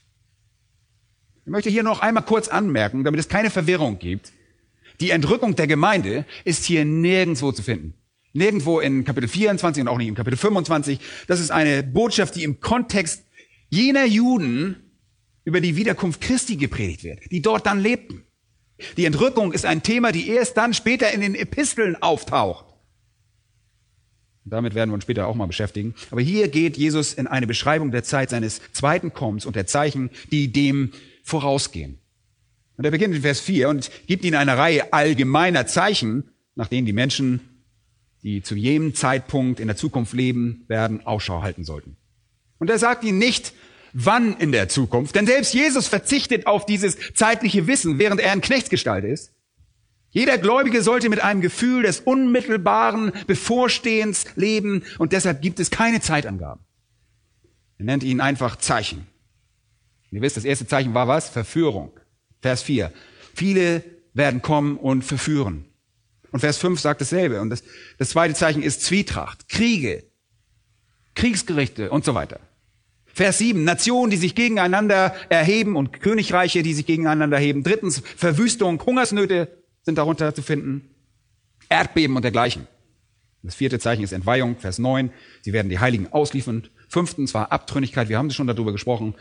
[1.45, 4.33] Ich möchte hier noch einmal kurz anmerken, damit es keine Verwirrung gibt.
[5.01, 7.95] Die Entrückung der Gemeinde ist hier nirgendwo zu finden.
[8.33, 10.99] Nirgendwo in Kapitel 24 und auch nicht in Kapitel 25.
[11.27, 13.25] Das ist eine Botschaft, die im Kontext
[13.69, 14.77] jener Juden
[15.45, 18.25] über die Wiederkunft Christi gepredigt wird, die dort dann lebten.
[18.97, 22.67] Die Entrückung ist ein Thema, die erst dann später in den Episteln auftaucht.
[24.49, 25.95] Damit werden wir uns später auch mal beschäftigen.
[26.11, 30.11] Aber hier geht Jesus in eine Beschreibung der Zeit seines zweiten Kommens und der Zeichen,
[30.31, 30.93] die dem
[31.25, 31.99] vorausgehen.
[32.77, 36.87] Und er beginnt in Vers 4 und gibt ihnen eine Reihe allgemeiner Zeichen, nach denen
[36.87, 37.41] die Menschen
[38.27, 41.97] die zu jedem Zeitpunkt in der Zukunft leben werden, Ausschau halten sollten.
[42.59, 43.53] Und er sagt ihnen nicht,
[43.93, 48.41] wann in der Zukunft, denn selbst Jesus verzichtet auf dieses zeitliche Wissen, während er in
[48.41, 49.33] Knechtsgestalt ist.
[50.17, 56.01] Jeder Gläubige sollte mit einem Gefühl des unmittelbaren Bevorstehens leben und deshalb gibt es keine
[56.01, 56.65] Zeitangaben.
[57.77, 59.07] Er nennt ihnen einfach Zeichen.
[60.11, 61.29] ihr wisst, das erste Zeichen war was?
[61.29, 62.01] Verführung.
[62.41, 62.95] Vers 4.
[63.35, 65.67] Viele werden kommen und verführen.
[66.33, 67.43] Und Vers 5 sagt dasselbe.
[67.43, 67.63] Und das,
[67.99, 70.03] das zweite Zeichen ist Zwietracht, Kriege,
[71.15, 72.41] Kriegsgerichte und so weiter.
[73.05, 77.63] Vers 7, Nationen, die sich gegeneinander erheben und Königreiche, die sich gegeneinander erheben.
[77.63, 80.91] Drittens, Verwüstung, Hungersnöte sind darunter zu finden.
[81.71, 82.67] Erdbeben und dergleichen.
[83.43, 85.11] Das vierte Zeichen ist Entweihung, Vers 9.
[85.43, 86.69] Sie werden die Heiligen ausliefern.
[86.89, 89.15] Fünftens war Abtrünnigkeit, wir haben schon darüber gesprochen.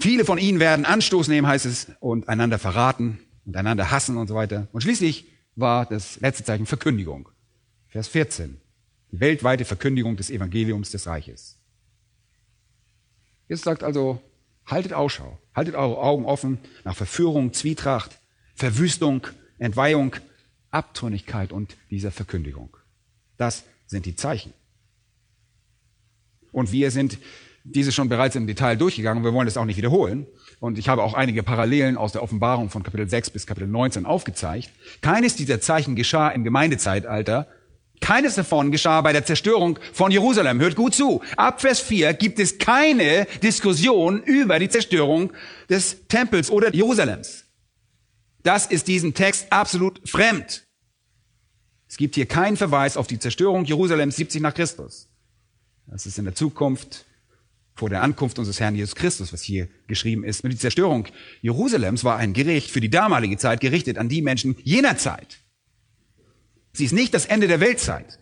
[0.00, 4.26] Viele von ihnen werden Anstoß nehmen, heißt es, und einander verraten und einander hassen und
[4.26, 4.66] so weiter.
[4.72, 7.28] Und schließlich war das letzte Zeichen Verkündigung.
[7.88, 8.60] Vers 14.
[9.12, 11.58] Die weltweite Verkündigung des Evangeliums des Reiches.
[13.48, 14.20] Jesus sagt also,
[14.66, 18.18] haltet Ausschau, haltet eure Augen offen nach Verführung, Zwietracht,
[18.54, 19.26] Verwüstung,
[19.60, 20.16] Entweihung,
[20.70, 22.76] Abtrünnigkeit und dieser Verkündigung.
[23.36, 24.52] Das sind die Zeichen.
[26.50, 27.18] Und wir sind
[27.62, 29.22] diese schon bereits im Detail durchgegangen.
[29.22, 30.26] Wir wollen das auch nicht wiederholen.
[30.60, 34.06] Und ich habe auch einige Parallelen aus der Offenbarung von Kapitel 6 bis Kapitel 19
[34.06, 34.70] aufgezeigt.
[35.02, 37.46] Keines dieser Zeichen geschah im Gemeindezeitalter.
[38.00, 40.58] Keines davon geschah bei der Zerstörung von Jerusalem.
[40.58, 41.20] Hört gut zu.
[41.36, 45.32] Ab Vers 4 gibt es keine Diskussion über die Zerstörung
[45.68, 47.44] des Tempels oder Jerusalems.
[48.42, 50.66] Das ist diesem Text absolut fremd.
[51.88, 55.08] Es gibt hier keinen Verweis auf die Zerstörung Jerusalems 70 nach Christus.
[55.86, 57.04] Das ist in der Zukunft
[57.74, 60.44] vor der Ankunft unseres Herrn Jesus Christus, was hier geschrieben ist.
[60.44, 61.08] Und die Zerstörung
[61.40, 65.40] Jerusalems war ein Gericht für die damalige Zeit gerichtet an die Menschen jener Zeit.
[66.72, 68.18] Sie ist nicht das Ende der Weltzeit,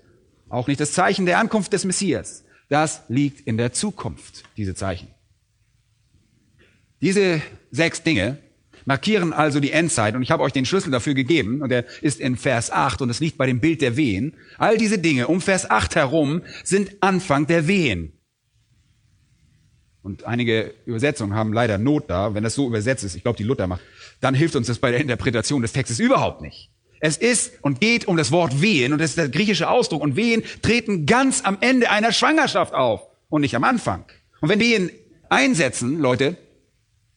[0.49, 2.45] auch nicht das Zeichen der Ankunft des Messias.
[2.69, 5.09] Das liegt in der Zukunft, diese Zeichen.
[7.01, 8.39] Diese sechs Dinge
[8.89, 12.21] markieren also die Endzeit und ich habe euch den Schlüssel dafür gegeben und er ist
[12.21, 14.35] in Vers 8 und es liegt bei dem Bild der Wehen.
[14.57, 18.15] All diese Dinge um Vers 8 herum sind Anfang der Wehen.
[20.01, 23.15] Und einige Übersetzungen haben leider Not da, wenn das so übersetzt ist.
[23.15, 23.83] Ich glaube, die Luther macht.
[24.23, 26.71] Dann hilft uns das bei der Interpretation des Textes überhaupt nicht.
[27.01, 30.17] Es ist und geht um das Wort wehen und das ist der griechische Ausdruck und
[30.17, 34.07] wehen treten ganz am Ende einer Schwangerschaft auf und nicht am Anfang.
[34.41, 34.91] Und wenn Wehen
[35.29, 36.39] einsetzen, Leute,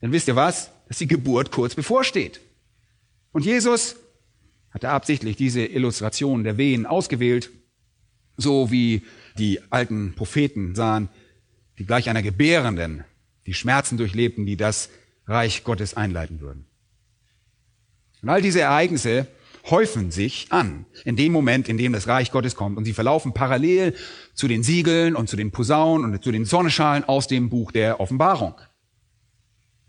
[0.01, 0.71] dann wisst ihr was?
[0.91, 2.41] Dass die Geburt kurz bevorsteht.
[3.31, 3.95] Und Jesus
[4.71, 7.49] hatte absichtlich diese Illustration der Wehen ausgewählt,
[8.35, 9.03] so wie
[9.37, 11.07] die alten Propheten sahen,
[11.79, 13.05] die gleich einer Gebärenden
[13.45, 14.89] die Schmerzen durchlebten, die das
[15.27, 16.65] Reich Gottes einleiten würden.
[18.21, 19.27] Und all diese Ereignisse
[19.69, 23.33] häufen sich an in dem Moment, in dem das Reich Gottes kommt und sie verlaufen
[23.33, 23.95] parallel
[24.33, 28.01] zu den Siegeln und zu den Posaunen und zu den Sonnenschalen aus dem Buch der
[28.01, 28.55] Offenbarung.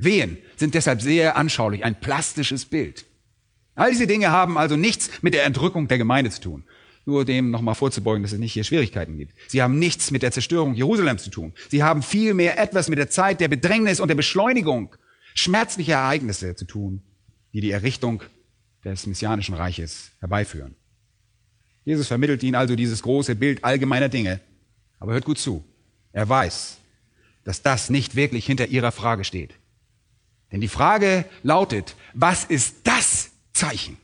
[0.04, 3.04] Wehen sind deshalb sehr anschaulich, ein plastisches Bild.
[3.74, 6.64] All diese Dinge haben also nichts mit der Entrückung der Gemeinde zu tun.
[7.04, 9.34] Nur dem nochmal vorzubeugen, dass es nicht hier Schwierigkeiten gibt.
[9.48, 11.52] Sie haben nichts mit der Zerstörung Jerusalems zu tun.
[11.68, 14.94] Sie haben vielmehr etwas mit der Zeit der Bedrängnis und der Beschleunigung
[15.34, 17.02] schmerzlicher Ereignisse zu tun,
[17.52, 18.22] die die Errichtung
[18.84, 20.76] des messianischen Reiches herbeiführen.
[21.84, 24.40] Jesus vermittelt ihnen also dieses große Bild allgemeiner Dinge.
[25.00, 25.64] Aber hört gut zu.
[26.12, 26.78] Er weiß,
[27.44, 29.54] dass das nicht wirklich hinter ihrer Frage steht.
[30.52, 33.96] Denn die Frage lautet, was ist das Zeichen?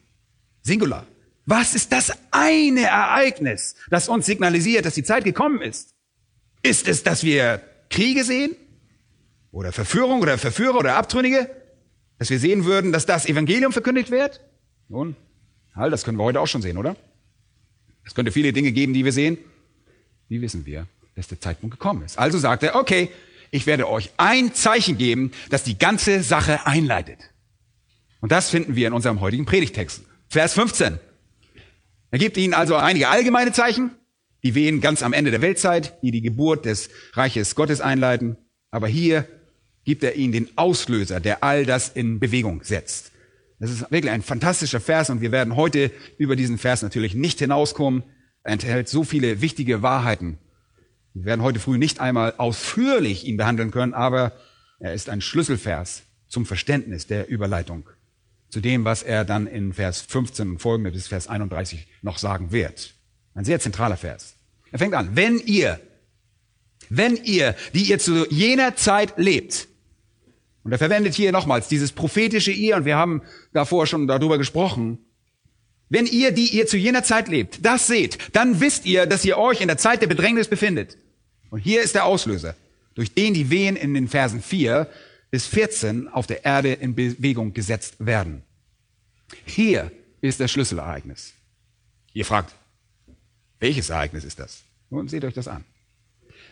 [0.62, 1.06] Singular.
[1.44, 5.94] Was ist das eine Ereignis, das uns signalisiert, dass die Zeit gekommen ist?
[6.62, 8.56] Ist es, dass wir Kriege sehen?
[9.50, 11.50] Oder Verführung oder Verführer oder Abtrünnige?
[12.18, 14.40] Dass wir sehen würden, dass das Evangelium verkündigt wird?
[14.88, 15.16] Nun,
[15.74, 16.96] all das können wir heute auch schon sehen, oder?
[18.04, 19.38] Es könnte viele Dinge geben, die wir sehen.
[20.28, 22.18] Wie wissen wir, dass der Zeitpunkt gekommen ist?
[22.18, 23.10] Also sagt er, okay,
[23.50, 27.18] ich werde euch ein Zeichen geben, das die ganze Sache einleitet.
[28.20, 30.02] Und das finden wir in unserem heutigen Predigtext.
[30.28, 30.98] Vers 15.
[32.10, 33.90] Er gibt ihnen also einige allgemeine Zeichen,
[34.42, 38.36] die wehen ganz am Ende der Weltzeit, die die Geburt des Reiches Gottes einleiten.
[38.70, 39.26] Aber hier
[39.84, 43.12] gibt er ihnen den Auslöser, der all das in Bewegung setzt.
[43.58, 47.40] Das ist wirklich ein fantastischer Vers und wir werden heute über diesen Vers natürlich nicht
[47.40, 48.04] hinauskommen.
[48.44, 50.38] Er enthält so viele wichtige Wahrheiten.
[51.18, 54.32] Wir werden heute früh nicht einmal ausführlich ihn behandeln können, aber
[54.78, 57.88] er ist ein Schlüsselvers zum Verständnis der Überleitung
[58.50, 62.52] zu dem, was er dann in Vers 15 und folgende bis Vers 31 noch sagen
[62.52, 62.94] wird.
[63.34, 64.36] Ein sehr zentraler Vers.
[64.70, 65.80] Er fängt an, wenn ihr,
[66.88, 69.66] wenn ihr, die ihr zu jener Zeit lebt,
[70.62, 74.98] und er verwendet hier nochmals dieses prophetische ihr, und wir haben davor schon darüber gesprochen,
[75.88, 79.36] wenn ihr, die ihr zu jener Zeit lebt, das seht, dann wisst ihr, dass ihr
[79.36, 80.96] euch in der Zeit der Bedrängnis befindet.
[81.50, 82.54] Und hier ist der Auslöser,
[82.94, 84.88] durch den die Wehen in den Versen 4
[85.30, 88.42] bis 14 auf der Erde in Bewegung gesetzt werden.
[89.44, 91.34] Hier ist das Schlüsselereignis.
[92.12, 92.54] Ihr fragt,
[93.60, 94.62] welches Ereignis ist das?
[94.90, 95.64] Nun seht euch das an.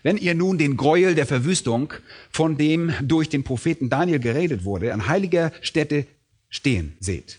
[0.03, 1.93] Wenn ihr nun den Gräuel der Verwüstung,
[2.31, 6.07] von dem durch den Propheten Daniel geredet wurde, an heiliger Stätte
[6.49, 7.39] stehen seht.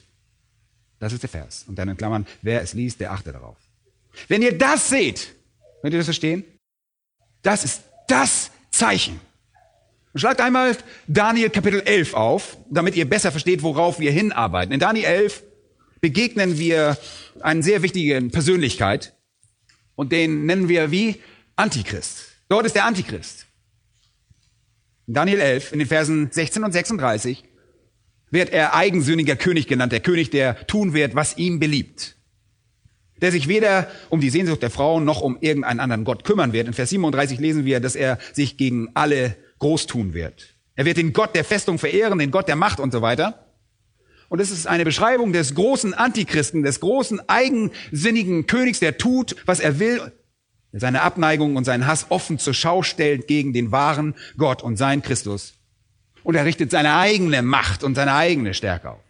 [0.99, 1.65] Das ist der Vers.
[1.67, 3.57] Und dann in Klammern, wer es liest, der achte darauf.
[4.27, 5.33] Wenn ihr das seht,
[5.81, 6.43] könnt ihr das verstehen?
[7.41, 9.19] Das ist das Zeichen.
[10.15, 10.75] Schlagt einmal
[11.07, 14.73] Daniel Kapitel 11 auf, damit ihr besser versteht, worauf wir hinarbeiten.
[14.73, 15.43] In Daniel 11
[16.01, 16.97] begegnen wir
[17.41, 19.13] einen sehr wichtigen Persönlichkeit
[19.95, 21.21] und den nennen wir wie
[21.55, 22.29] Antichrist.
[22.49, 23.45] Dort ist der Antichrist.
[25.07, 27.43] In Daniel 11, in den Versen 16 und 36,
[28.29, 32.16] wird er eigensünniger König genannt, der König, der tun wird, was ihm beliebt.
[33.21, 36.67] Der sich weder um die Sehnsucht der Frauen noch um irgendeinen anderen Gott kümmern wird.
[36.67, 40.55] In Vers 37 lesen wir, dass er sich gegen alle groß tun wird.
[40.75, 43.47] Er wird den Gott der Festung verehren, den Gott der Macht und so weiter.
[44.29, 49.59] Und es ist eine Beschreibung des großen Antichristen, des großen eigensinnigen Königs, der tut, was
[49.59, 50.11] er will,
[50.73, 55.01] seine Abneigung und seinen Hass offen zur Schau stellt gegen den wahren Gott und sein
[55.01, 55.53] Christus.
[56.23, 59.06] Und er richtet seine eigene Macht und seine eigene Stärke auf.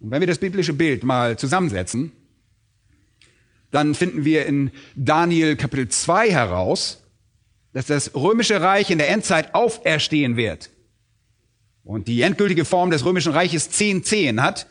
[0.00, 2.12] Und wenn wir das biblische Bild mal zusammensetzen,
[3.70, 7.02] dann finden wir in Daniel Kapitel 2 heraus,
[7.72, 10.70] dass das römische Reich in der Endzeit auferstehen wird.
[11.84, 14.66] Und die endgültige Form des römischen Reiches zehn Zehen hat.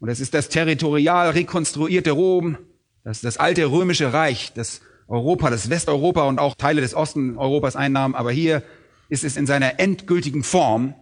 [0.00, 2.58] Und das ist das territorial rekonstruierte Rom,
[3.04, 7.76] das das alte römische Reich, das Europa, das Westeuropa und auch Teile des Osten Europas
[7.76, 8.14] einnahm.
[8.14, 8.62] Aber hier
[9.08, 10.94] ist es in seiner endgültigen Form,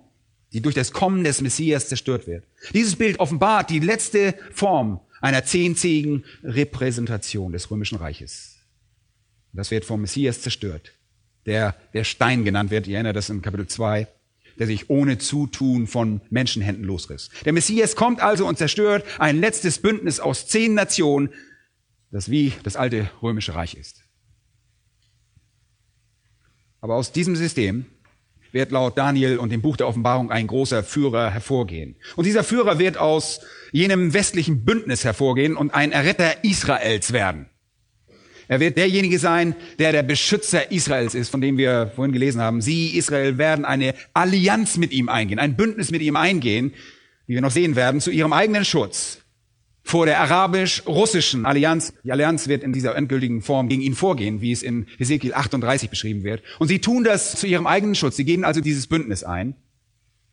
[0.57, 2.42] die durch das Kommen des Messias zerstört wird.
[2.73, 8.57] Dieses Bild offenbart die letzte Form einer zehnzähigen Repräsentation des römischen Reiches.
[9.53, 10.92] Das wird vom Messias zerstört
[11.45, 12.87] der der Stein genannt wird.
[12.87, 14.09] Ihr erinnert das im Kapitel 2,
[14.59, 17.31] der sich ohne Zutun von Menschenhänden losriss.
[17.45, 21.29] Der Messias kommt also und zerstört ein letztes Bündnis aus zehn Nationen,
[22.11, 24.03] das wie das alte römische Reich ist.
[26.81, 27.87] Aber aus diesem System
[28.57, 31.97] wird laut Daniel und dem Buch der Offenbarung ein großer Führer hervorgehen.
[32.16, 33.40] Und dieser Führer wird aus
[33.71, 37.51] jenem westlichen Bündnis hervorgehen und ein Erretter Israels werden.
[38.49, 42.62] Er wird derjenige sein, der der Beschützer Israels ist, von dem wir vorhin gelesen haben.
[42.62, 46.73] Sie, Israel, werden eine Allianz mit ihm eingehen, ein Bündnis mit ihm eingehen,
[47.27, 49.21] wie wir noch sehen werden, zu ihrem eigenen Schutz
[49.87, 51.94] vor der arabisch-russischen Allianz.
[52.03, 55.90] Die Allianz wird in dieser endgültigen Form gegen ihn vorgehen, wie es in Ezekiel 38
[55.90, 56.42] beschrieben wird.
[56.59, 58.16] Und sie tun das zu ihrem eigenen Schutz.
[58.16, 59.55] Sie gehen also dieses Bündnis ein.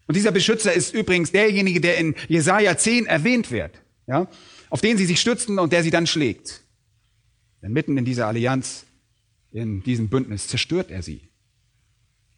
[0.08, 4.28] Und dieser Beschützer ist übrigens derjenige, der in Jesaja 10 erwähnt wird, ja,
[4.72, 6.64] auf den sie sich stützen und der sie dann schlägt.
[7.62, 8.86] Denn mitten in dieser Allianz,
[9.52, 11.22] in diesem Bündnis, zerstört er sie.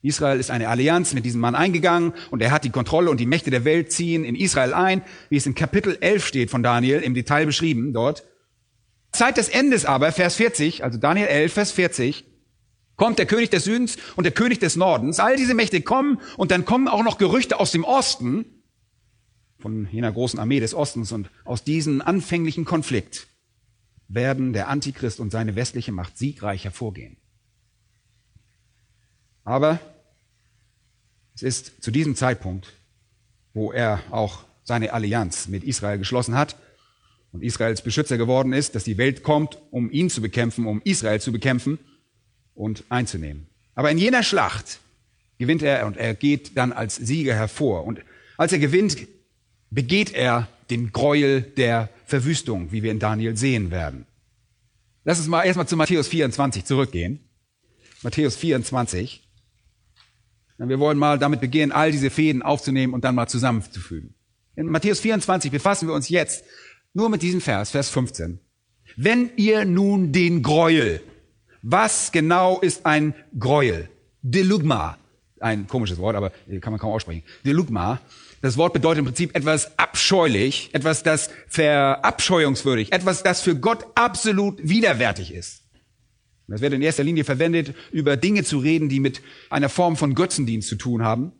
[0.06, 3.26] Israel ist eine Allianz mit diesem Mann eingegangen und er hat die Kontrolle und die
[3.26, 7.02] Mächte der Welt ziehen in Israel ein, wie es in Kapitel 11 steht von Daniel,
[7.02, 8.24] im Detail beschrieben dort.
[9.12, 12.26] Zeit des Endes aber, Vers 40, also Daniel 11, Vers 40,
[12.98, 15.20] kommt der König des Südens und der König des Nordens.
[15.20, 18.46] All diese Mächte kommen und dann kommen auch noch Gerüchte aus dem Osten,
[19.58, 23.28] von jener großen Armee des Ostens und aus diesem anfänglichen Konflikt
[24.08, 27.18] werden der Antichrist und seine westliche Macht siegreich hervorgehen.
[29.44, 29.80] Aber
[31.36, 32.74] es ist zu diesem Zeitpunkt,
[33.54, 36.56] wo er auch seine Allianz mit Israel geschlossen hat
[37.32, 41.20] und Israels Beschützer geworden ist, dass die Welt kommt, um ihn zu bekämpfen, um Israel
[41.20, 41.78] zu bekämpfen
[42.54, 43.48] und einzunehmen.
[43.76, 44.80] Aber in jener Schlacht
[45.38, 47.84] gewinnt er und er geht dann als Sieger hervor.
[47.84, 48.02] Und
[48.38, 48.98] als er gewinnt,
[49.70, 54.06] begeht er den Gräuel der Verwüstung, wie wir in Daniel sehen werden.
[55.04, 57.20] Lass uns mal erstmal zu Matthäus 24 zurückgehen.
[58.02, 59.25] Matthäus 24.
[60.58, 64.14] Wir wollen mal damit beginnen, all diese Fäden aufzunehmen und dann mal zusammenzufügen.
[64.56, 66.46] In Matthäus 24 befassen wir uns jetzt
[66.94, 68.40] nur mit diesem Vers, Vers 15.
[68.96, 71.02] Wenn ihr nun den Gräuel,
[71.62, 73.90] was genau ist ein Gräuel?
[74.22, 74.98] Delugma,
[75.42, 77.24] ein komisches Wort, aber kann man kaum aussprechen.
[77.46, 78.00] Delugma,
[78.42, 84.60] das Wort bedeutet im Prinzip etwas abscheulich, etwas, das verabscheuungswürdig, etwas, das für Gott absolut
[84.62, 85.65] widerwärtig ist.
[86.48, 90.14] Das wird in erster Linie verwendet, über Dinge zu reden, die mit einer Form von
[90.14, 91.32] Götzendienst zu tun haben.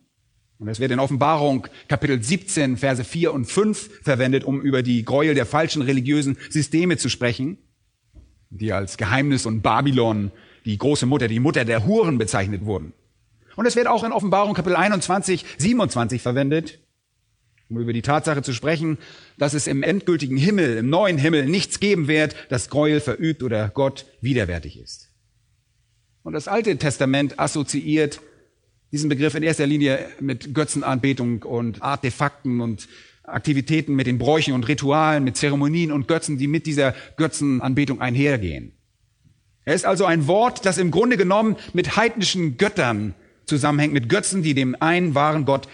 [0.58, 5.04] Und es wird in Offenbarung Kapitel 17, Verse 4 und 5 verwendet, um über die
[5.04, 7.58] Gräuel der falschen religiösen Systeme zu sprechen,
[8.50, 10.32] die als Geheimnis und Babylon,
[10.64, 12.94] die große Mutter, die Mutter der Huren bezeichnet wurden.
[13.54, 16.80] Und es wird auch in Offenbarung Kapitel 21, 27 verwendet,
[17.68, 18.98] um über die Tatsache zu sprechen,
[19.38, 23.68] dass es im endgültigen Himmel, im neuen Himmel nichts geben wird, das Gräuel verübt oder
[23.68, 25.10] Gott widerwärtig ist.
[26.22, 28.20] Und das Alte Testament assoziiert
[28.92, 32.88] diesen Begriff in erster Linie mit Götzenanbetung und Artefakten und
[33.24, 38.72] Aktivitäten mit den Bräuchen und Ritualen, mit Zeremonien und Götzen, die mit dieser Götzenanbetung einhergehen.
[39.64, 44.42] Er ist also ein Wort, das im Grunde genommen mit heidnischen Göttern zusammenhängt, mit Götzen,
[44.42, 45.68] die dem einen wahren Gott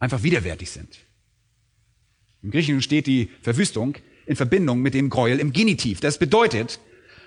[0.00, 0.98] einfach widerwärtig sind.
[2.42, 3.96] Im Griechischen steht die Verwüstung
[4.26, 6.00] in Verbindung mit dem Gräuel im Genitiv.
[6.00, 6.80] Das bedeutet,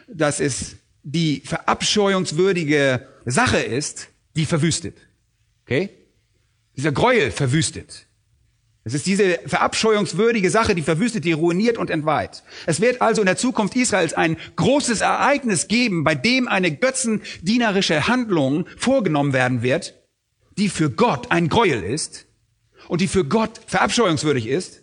[0.08, 4.98] dass es die verabscheuungswürdige Sache ist, die verwüstet.
[5.66, 5.90] Okay?
[6.78, 8.08] Dieser Gräuel verwüstet.
[8.84, 12.44] Es ist diese verabscheuungswürdige Sache, die verwüstet, die ruiniert und entweiht.
[12.66, 18.08] Es wird also in der Zukunft Israels ein großes Ereignis geben, bei dem eine götzendienerische
[18.08, 19.96] Handlung vorgenommen werden wird,
[20.58, 22.26] die für Gott ein Gräuel ist
[22.88, 24.81] und die für Gott verabscheuungswürdig ist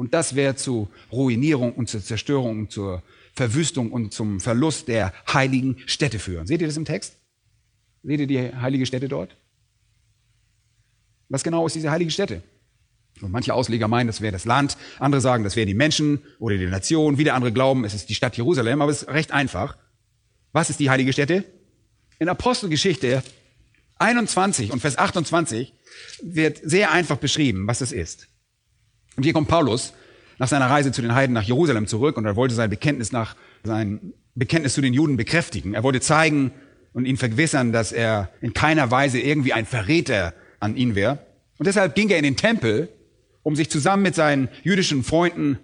[0.00, 3.02] und das wäre zu Ruinierung und zur Zerstörung und zur
[3.34, 6.46] Verwüstung und zum Verlust der heiligen Städte führen.
[6.46, 7.16] Seht ihr das im Text?
[8.02, 9.36] Seht ihr die heilige Stätte dort?
[11.28, 12.42] Was genau ist diese heilige Stätte?
[13.20, 16.56] Und manche Ausleger meinen, das wäre das Land, andere sagen, das wären die Menschen oder
[16.56, 19.76] die Nation, wieder andere glauben, es ist die Stadt Jerusalem, aber es ist recht einfach.
[20.52, 21.44] Was ist die heilige Stätte?
[22.18, 23.22] In Apostelgeschichte
[23.98, 25.74] 21 und Vers 28
[26.22, 28.29] wird sehr einfach beschrieben, was das ist.
[29.16, 29.92] Und hier kommt Paulus
[30.38, 33.36] nach seiner Reise zu den Heiden nach Jerusalem zurück und er wollte sein Bekenntnis nach,
[33.62, 35.74] sein Bekenntnis zu den Juden bekräftigen.
[35.74, 36.52] Er wollte zeigen
[36.92, 41.18] und ihn vergewissern, dass er in keiner Weise irgendwie ein Verräter an ihn wäre.
[41.58, 42.88] Und deshalb ging er in den Tempel,
[43.42, 45.58] um sich zusammen mit seinen jüdischen Freunden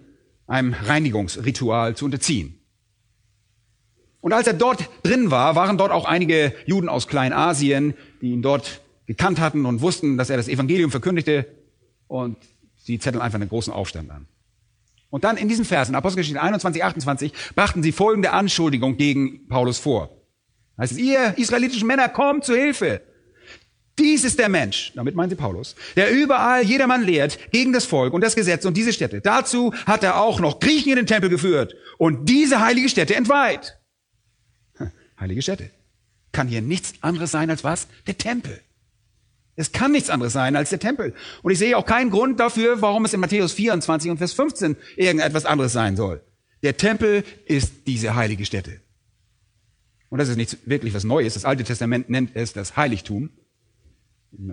[0.45, 2.59] einem Reinigungsritual zu unterziehen.
[4.21, 8.41] Und als er dort drin war, waren dort auch einige Juden aus Kleinasien, die ihn
[8.41, 11.45] dort gekannt hatten und wussten, dass er das Evangelium verkündigte.
[12.07, 12.37] Und
[12.87, 14.27] Sie zetteln einfach einen großen Aufstand an.
[15.09, 20.09] Und dann in diesen Versen, Apostelgeschichte 21, 28, brachten sie folgende Anschuldigung gegen Paulus vor.
[20.77, 23.01] Heißt es, ihr israelitischen Männer, kommt zu Hilfe.
[23.99, 28.13] Dies ist der Mensch, damit meinen sie Paulus, der überall jedermann lehrt gegen das Volk
[28.13, 29.19] und das Gesetz und diese Städte.
[29.19, 33.77] Dazu hat er auch noch Griechen in den Tempel geführt und diese heilige Stätte entweiht.
[35.19, 35.71] Heilige Stätte.
[36.31, 37.87] Kann hier nichts anderes sein als was?
[38.05, 38.61] Der Tempel.
[39.57, 41.15] Es kann nichts anderes sein als der Tempel.
[41.41, 44.77] Und ich sehe auch keinen Grund dafür, warum es in Matthäus 24 und Vers 15
[44.95, 46.21] irgendetwas anderes sein soll.
[46.61, 48.79] Der Tempel ist diese heilige Stätte.
[50.09, 51.33] Und das ist nicht wirklich was Neues.
[51.33, 53.31] Das Alte Testament nennt es das Heiligtum.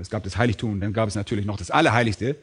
[0.01, 2.37] Es gab das Heiligtum und dann gab es natürlich noch das Allerheiligste.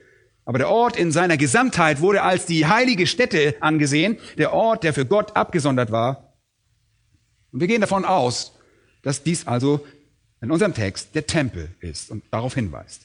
[0.45, 4.93] Aber der Ort in seiner Gesamtheit wurde als die heilige Stätte angesehen, der Ort, der
[4.93, 6.35] für Gott abgesondert war.
[7.51, 8.53] Und wir gehen davon aus,
[9.01, 9.83] dass dies also
[10.41, 13.03] in unserem Text der Tempel ist und darauf hinweist.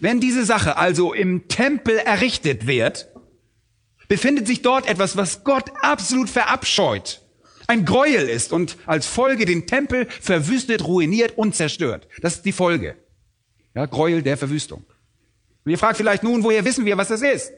[0.00, 3.08] Wenn diese Sache also im Tempel errichtet wird,
[4.08, 7.22] befindet sich dort etwas, was Gott absolut verabscheut,
[7.68, 12.08] ein Gräuel ist und als Folge den Tempel verwüstet, ruiniert und zerstört.
[12.22, 12.96] Das ist die Folge.
[13.74, 14.84] Ja, Gräuel der Verwüstung.
[15.64, 17.52] Und ihr fragt vielleicht nun, woher wissen wir, was das ist?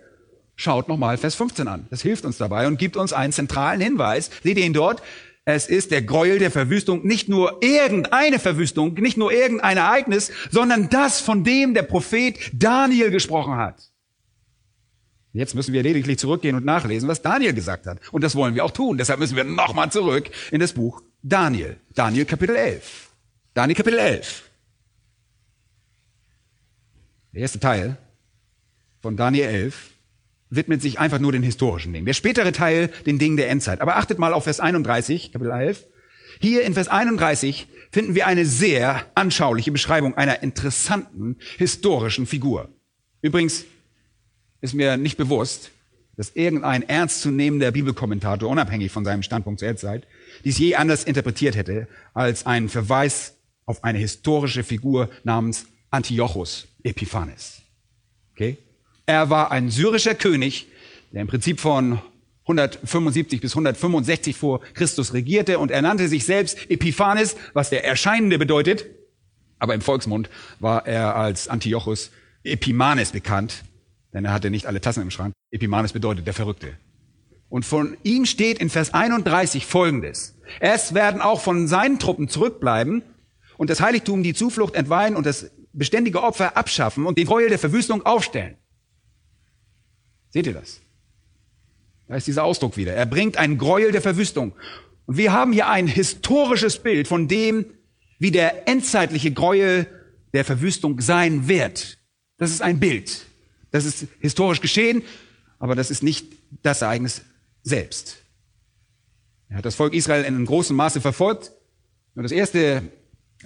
[0.57, 1.87] Schaut nochmal Vers 15 an.
[1.91, 4.31] Das hilft uns dabei und gibt uns einen zentralen Hinweis.
[4.43, 5.01] Seht ihr ihn dort?
[5.45, 10.91] Es ist der Gräuel der Verwüstung, nicht nur irgendeine Verwüstung, nicht nur irgendein Ereignis, sondern
[10.91, 13.91] das, von dem der Prophet Daniel gesprochen hat.
[15.33, 18.01] Jetzt müssen wir lediglich zurückgehen und nachlesen, was Daniel gesagt hat.
[18.13, 18.99] Und das wollen wir auch tun.
[18.99, 21.77] Deshalb müssen wir nochmal zurück in das Buch Daniel.
[21.95, 23.11] Daniel Kapitel 11.
[23.55, 24.43] Daniel Kapitel 11.
[27.33, 27.97] Der erste Teil
[29.01, 29.91] von Daniel 11
[30.51, 32.07] widmet sich einfach nur den historischen Dingen.
[32.07, 33.81] Der spätere Teil den Dingen der Endzeit.
[33.81, 35.87] Aber achtet mal auf Vers 31, Kapitel 11.
[36.41, 42.69] Hier in Vers 31 finden wir eine sehr anschauliche Beschreibung einer interessanten historischen Figur.
[43.23, 43.65] Übrigens
[44.61, 45.71] ist mir nicht bewusst,
[46.17, 50.07] dass irgendein ernstzunehmender Bibelkommentator, unabhängig von seinem Standpunkt zur Endzeit,
[50.45, 57.63] dies je anders interpretiert hätte als einen Verweis auf eine historische Figur namens Antiochus Epiphanes.
[58.33, 58.59] Okay?
[59.07, 60.67] Er war ein syrischer König,
[61.13, 62.01] der im Prinzip von
[62.43, 68.39] 175 bis 165 vor Christus regierte und er nannte sich selbst Epiphanes, was der Erscheinende
[68.39, 68.87] bedeutet.
[69.59, 72.11] Aber im Volksmund war er als Antiochus
[72.43, 73.65] Epimanes bekannt,
[74.13, 75.35] denn er hatte nicht alle Tassen im Schrank.
[75.51, 76.73] Epimanes bedeutet der Verrückte.
[77.49, 80.37] Und von ihm steht in Vers 31 Folgendes.
[80.61, 83.03] Es werden auch von seinen Truppen zurückbleiben
[83.59, 87.59] und das Heiligtum die Zuflucht entweihen und das beständige Opfer abschaffen und den Gräuel der
[87.59, 88.57] Verwüstung aufstellen.
[90.31, 90.81] Seht ihr das?
[92.09, 92.95] Da ist dieser Ausdruck wieder.
[92.95, 94.53] Er bringt einen Gräuel der Verwüstung.
[95.07, 97.67] Und wir haben hier ein historisches Bild von dem,
[98.19, 99.87] wie der endzeitliche Gräuel
[100.33, 101.99] der Verwüstung sein wird.
[102.37, 103.27] Das ist ein Bild.
[103.71, 105.03] Das ist historisch geschehen,
[105.59, 106.27] aber das ist nicht
[106.63, 107.23] das Ereignis
[107.63, 108.17] selbst.
[109.49, 111.53] Er hat das Volk Israel in einem großen Maße verfolgt.
[112.15, 112.83] Und das erste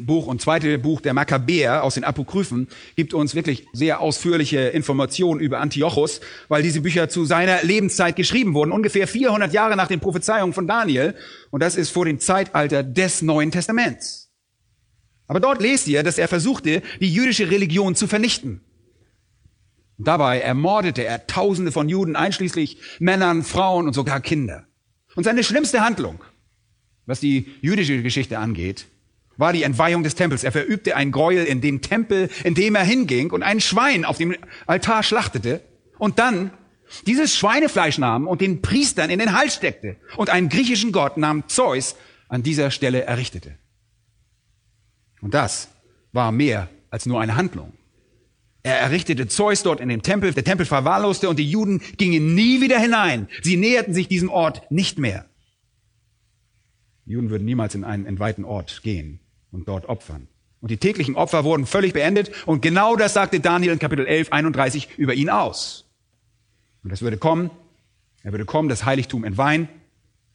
[0.01, 2.67] Buch und zweite Buch der Makkabäer aus den Apokryphen
[2.97, 8.55] gibt uns wirklich sehr ausführliche Informationen über Antiochus, weil diese Bücher zu seiner Lebenszeit geschrieben
[8.55, 11.15] wurden, ungefähr 400 Jahre nach den Prophezeiungen von Daniel.
[11.51, 14.33] Und das ist vor dem Zeitalter des Neuen Testaments.
[15.29, 18.63] Aber dort lest ihr, dass er versuchte, die jüdische Religion zu vernichten.
[19.97, 24.67] Dabei ermordete er Tausende von Juden, einschließlich Männern, Frauen und sogar Kinder.
[25.15, 26.25] Und seine schlimmste Handlung,
[27.07, 28.87] was die jüdische Geschichte angeht,
[29.37, 30.45] war die Entweihung des Tempels.
[30.45, 34.19] Er verübte ein Gräuel in dem Tempel, in dem er hinging und ein Schwein auf
[34.19, 34.35] dem
[34.67, 35.61] Altar schlachtete
[35.99, 36.51] und dann
[37.07, 41.47] dieses Schweinefleisch nahm und den Priestern in den Hals steckte und einen griechischen Gott namens
[41.49, 41.97] Zeus
[42.29, 43.57] an dieser Stelle errichtete.
[45.21, 45.69] Und das
[46.13, 47.73] war mehr als nur eine Handlung.
[48.63, 52.61] Er errichtete Zeus dort in dem Tempel, der Tempel verwahrloste und die Juden gingen nie
[52.61, 53.29] wieder hinein.
[53.43, 55.27] Sie näherten sich diesem Ort nicht mehr.
[57.05, 59.21] Die Juden würden niemals in einen entweihten Ort gehen
[59.55, 60.27] und dort opfern.
[60.61, 64.33] Und die täglichen Opfer wurden völlig beendet und genau das sagte Daniel in Kapitel 11,
[64.33, 65.85] 31 über ihn aus.
[66.83, 67.51] Und das würde kommen,
[68.23, 69.69] er würde kommen, das Heiligtum entweihen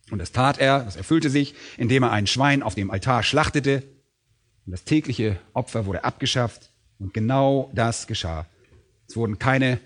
[0.09, 3.83] und das tat er, das erfüllte sich, indem er ein Schwein auf dem Altar schlachtete
[4.65, 8.45] und das tägliche Opfer wurde abgeschafft und genau das geschah.
[9.07, 9.79] Es wurden keine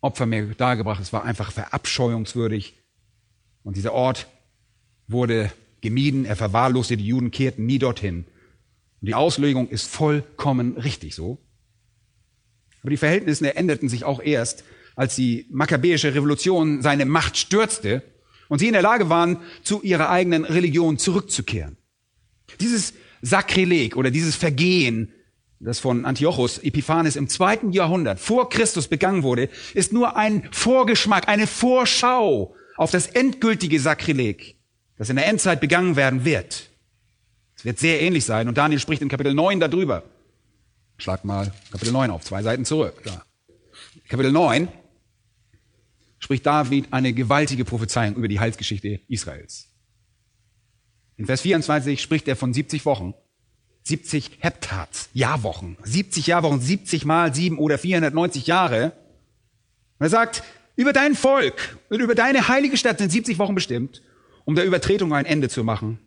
[0.00, 2.74] Opfer mehr dargebracht, es war einfach verabscheuungswürdig
[3.64, 4.28] und dieser Ort
[5.08, 8.26] wurde gemieden, er verwahrloste, die Juden kehrten nie dorthin.
[9.00, 11.38] Und die Auslegung ist vollkommen richtig so.
[12.82, 18.02] Aber die Verhältnisse änderten sich auch erst, als die makkabäische Revolution seine Macht stürzte
[18.48, 21.76] und sie in der Lage waren, zu ihrer eigenen Religion zurückzukehren.
[22.60, 25.12] Dieses Sakrileg oder dieses Vergehen,
[25.58, 31.28] das von Antiochus Epiphanes im zweiten Jahrhundert vor Christus begangen wurde, ist nur ein Vorgeschmack,
[31.28, 34.56] eine Vorschau auf das endgültige Sakrileg,
[34.96, 36.70] das in der Endzeit begangen werden wird.
[37.66, 38.46] Wird sehr ähnlich sein.
[38.46, 40.04] Und Daniel spricht in Kapitel 9 darüber.
[40.98, 43.02] Schlag mal Kapitel 9 auf, zwei Seiten zurück.
[43.04, 43.24] Da.
[44.08, 44.68] Kapitel 9
[46.20, 49.66] spricht David eine gewaltige Prophezeiung über die Heilsgeschichte Israels.
[51.16, 53.14] In Vers 24 spricht er von 70 Wochen,
[53.82, 55.76] 70 Heptats, Jahrwochen.
[55.82, 58.92] 70 Jahrwochen, 70 mal 7 oder 490 Jahre.
[59.98, 60.44] Und er sagt,
[60.76, 64.02] über dein Volk und über deine heilige Stadt sind 70 Wochen bestimmt,
[64.44, 65.98] um der Übertretung ein Ende zu machen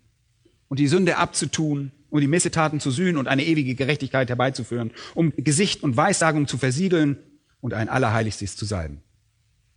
[0.69, 5.33] und die Sünde abzutun um die Missetaten zu sühnen und eine ewige Gerechtigkeit herbeizuführen, um
[5.37, 7.17] Gesicht und Weissagung zu versiegeln
[7.61, 9.01] und ein Allerheiligstes zu salben.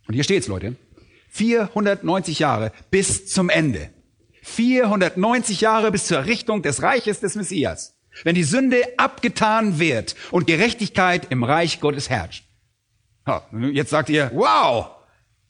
[0.07, 0.75] Und hier steht's, Leute.
[1.29, 3.89] 490 Jahre bis zum Ende.
[4.43, 7.95] 490 Jahre bis zur Errichtung des Reiches des Messias.
[8.23, 12.45] Wenn die Sünde abgetan wird und Gerechtigkeit im Reich Gottes herrscht.
[13.71, 14.87] Jetzt sagt ihr, wow,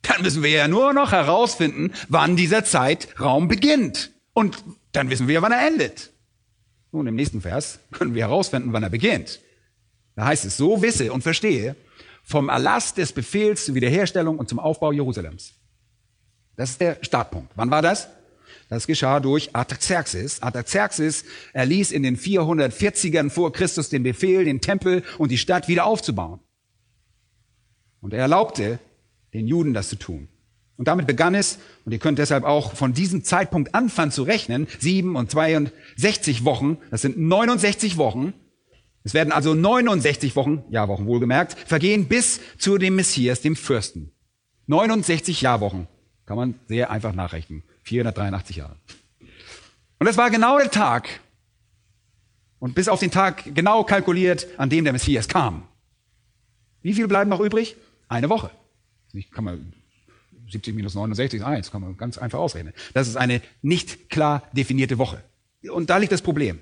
[0.03, 4.11] dann müssen wir ja nur noch herausfinden, wann dieser Zeitraum beginnt.
[4.33, 4.63] Und
[4.93, 6.11] dann wissen wir, wann er endet.
[6.91, 9.41] Nun, im nächsten Vers können wir herausfinden, wann er beginnt.
[10.15, 11.75] Da heißt es, so wisse und verstehe
[12.23, 15.53] vom Erlass des Befehls zur Wiederherstellung und zum Aufbau Jerusalems.
[16.55, 17.51] Das ist der Startpunkt.
[17.55, 18.07] Wann war das?
[18.69, 20.41] Das geschah durch Artaxerxes.
[20.41, 25.85] Artaxerxes erließ in den 440ern vor Christus den Befehl, den Tempel und die Stadt wieder
[25.85, 26.39] aufzubauen.
[28.01, 28.79] Und er erlaubte
[29.33, 30.27] den Juden das zu tun.
[30.77, 34.67] Und damit begann es, und ihr könnt deshalb auch von diesem Zeitpunkt anfangen zu rechnen,
[34.79, 38.34] sieben und 62 Wochen, das sind 69 Wochen,
[39.03, 44.11] es werden also 69 Wochen, Jahrwochen wohlgemerkt, vergehen bis zu dem Messias, dem Fürsten.
[44.67, 45.88] 69 Jahrwochen.
[46.25, 47.63] Kann man sehr einfach nachrechnen.
[47.84, 48.77] 483 Jahre.
[49.99, 51.09] Und das war genau der Tag,
[52.63, 55.67] und bis auf den Tag genau kalkuliert, an dem der Messias kam.
[56.81, 57.75] Wie viel bleiben noch übrig?
[58.07, 58.51] Eine Woche.
[59.11, 59.73] Ich kann man
[60.54, 62.74] 70 minus 69 ist 1, kann man ganz einfach ausrechnen.
[62.93, 65.24] Das ist eine nicht klar definierte Woche.
[65.70, 66.60] Und da liegt das Problem.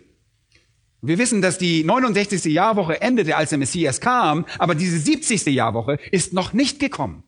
[1.03, 2.45] Wir wissen, dass die 69.
[2.45, 5.45] Jahrwoche endete, als der Messias kam, aber diese 70.
[5.47, 7.23] Jahrwoche ist noch nicht gekommen.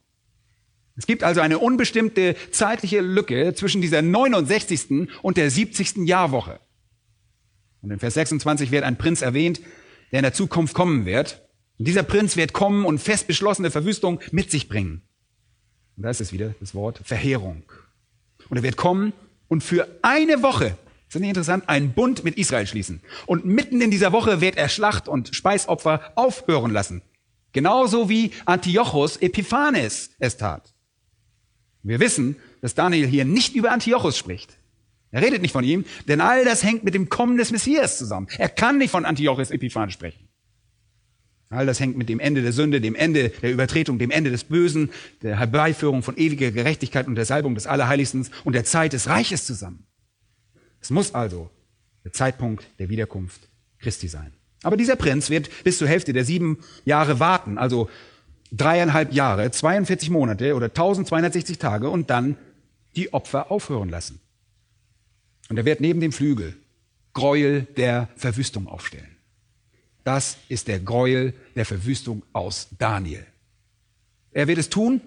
[0.95, 5.09] Es gibt also eine unbestimmte zeitliche Lücke zwischen dieser 69.
[5.23, 6.07] und der 70.
[6.07, 6.59] Jahrwoche.
[7.81, 9.59] Und in Vers 26 wird ein Prinz erwähnt,
[10.11, 11.41] der in der Zukunft kommen wird.
[11.79, 15.01] Und dieser Prinz wird kommen und fest beschlossene Verwüstung mit sich bringen.
[15.95, 17.63] Und da ist es wieder das Wort Verheerung.
[18.49, 19.13] Und er wird kommen
[19.47, 20.77] und für eine Woche,
[21.07, 23.01] das ist nicht interessant, einen Bund mit Israel schließen.
[23.25, 27.01] Und mitten in dieser Woche wird er Schlacht und Speisopfer aufhören lassen.
[27.51, 30.73] Genauso wie Antiochus Epiphanes es tat.
[31.83, 34.57] Wir wissen, dass Daniel hier nicht über Antiochus spricht.
[35.11, 38.27] Er redet nicht von ihm, denn all das hängt mit dem Kommen des Messias zusammen.
[38.39, 40.27] Er kann nicht von Antiochus Epiphanes sprechen.
[41.53, 44.43] All das hängt mit dem Ende der Sünde, dem Ende der Übertretung, dem Ende des
[44.43, 44.89] Bösen,
[45.21, 49.45] der Herbeiführung von ewiger Gerechtigkeit und der Salbung des Allerheiligsten und der Zeit des Reiches
[49.45, 49.85] zusammen.
[50.81, 51.49] Es muss also
[52.03, 53.49] der Zeitpunkt der Wiederkunft
[53.79, 54.33] Christi sein.
[54.63, 57.89] Aber dieser Prinz wird bis zur Hälfte der sieben Jahre warten, also
[58.51, 62.37] dreieinhalb Jahre, 42 Monate oder 1260 Tage und dann
[62.95, 64.19] die Opfer aufhören lassen.
[65.49, 66.55] Und er wird neben dem Flügel
[67.13, 69.12] Gräuel der Verwüstung aufstellen.
[70.03, 73.25] Das ist der Gräuel der Verwüstung aus Daniel.
[74.31, 75.01] Er wird es tun,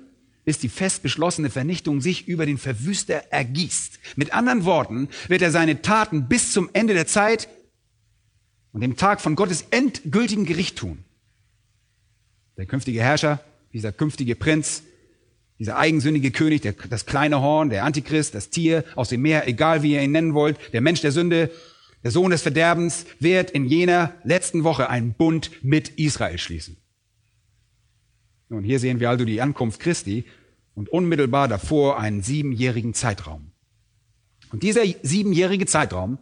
[0.44, 3.98] bis die fest beschlossene Vernichtung sich über den Verwüster ergießt.
[4.14, 7.48] Mit anderen Worten wird er seine Taten bis zum Ende der Zeit
[8.72, 11.04] und dem Tag von Gottes endgültigen Gericht tun.
[12.56, 13.40] Der künftige Herrscher,
[13.72, 14.84] dieser künftige Prinz,
[15.58, 19.82] dieser eigensinnige König, der, das kleine Horn, der Antichrist, das Tier aus dem Meer, egal
[19.82, 21.50] wie ihr ihn nennen wollt, der Mensch der Sünde,
[22.06, 26.76] der Sohn des Verderbens, wird in jener letzten Woche einen Bund mit Israel schließen.
[28.48, 30.24] Nun, hier sehen wir also die Ankunft Christi
[30.76, 33.50] und unmittelbar davor einen siebenjährigen Zeitraum.
[34.52, 36.18] Und dieser siebenjährige Zeitraum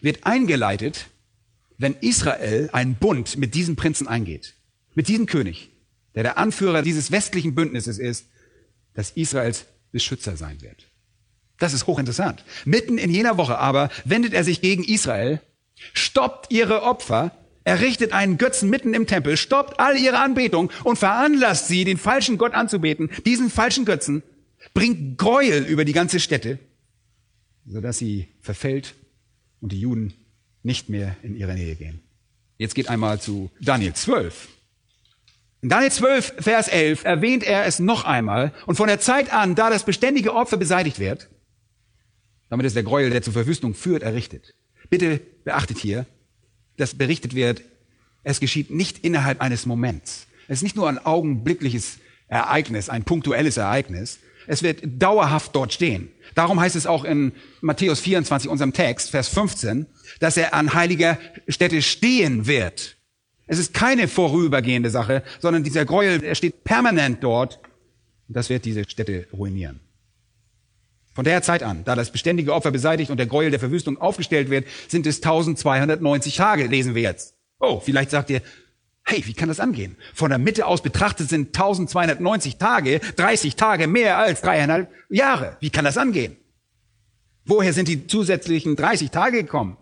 [0.00, 1.06] wird eingeleitet,
[1.78, 4.54] wenn Israel einen Bund mit diesem Prinzen eingeht,
[4.94, 5.70] mit diesem König,
[6.14, 8.28] der der Anführer dieses westlichen Bündnisses ist,
[8.92, 10.93] das Israels Beschützer sein wird.
[11.58, 12.44] Das ist hochinteressant.
[12.64, 15.40] Mitten in jener Woche aber wendet er sich gegen Israel,
[15.92, 17.32] stoppt ihre Opfer,
[17.64, 22.38] errichtet einen Götzen mitten im Tempel, stoppt all ihre Anbetung und veranlasst sie, den falschen
[22.38, 24.22] Gott anzubeten, diesen falschen Götzen,
[24.74, 26.58] bringt Gräuel über die ganze Stätte,
[27.66, 28.94] sodass sie verfällt
[29.60, 30.14] und die Juden
[30.62, 32.00] nicht mehr in ihre Nähe gehen.
[32.58, 34.48] Jetzt geht einmal zu Daniel 12.
[35.62, 39.54] In Daniel 12, Vers 11 erwähnt er es noch einmal und von der Zeit an,
[39.54, 41.28] da das beständige Opfer beseitigt wird,
[42.48, 44.54] damit ist der Gräuel, der zur Verwüstung führt, errichtet.
[44.90, 46.06] Bitte beachtet hier,
[46.76, 47.62] dass berichtet wird,
[48.22, 50.26] es geschieht nicht innerhalb eines Moments.
[50.48, 54.18] Es ist nicht nur ein augenblickliches Ereignis, ein punktuelles Ereignis.
[54.46, 56.08] Es wird dauerhaft dort stehen.
[56.34, 59.86] Darum heißt es auch in Matthäus 24, unserem Text, Vers 15,
[60.20, 61.18] dass er an heiliger
[61.48, 62.96] Stätte stehen wird.
[63.46, 67.60] Es ist keine vorübergehende Sache, sondern dieser Gräuel, er steht permanent dort.
[68.26, 69.80] Und das wird diese Stätte ruinieren.
[71.14, 74.50] Von der Zeit an, da das beständige Opfer beseitigt und der Gräuel der Verwüstung aufgestellt
[74.50, 77.34] wird, sind es 1290 Tage, lesen wir jetzt.
[77.60, 78.42] Oh, vielleicht sagt ihr,
[79.04, 79.96] hey, wie kann das angehen?
[80.12, 85.56] Von der Mitte aus betrachtet sind 1290 Tage, 30 Tage mehr als dreieinhalb Jahre.
[85.60, 86.36] Wie kann das angehen?
[87.44, 89.76] Woher sind die zusätzlichen 30 Tage gekommen?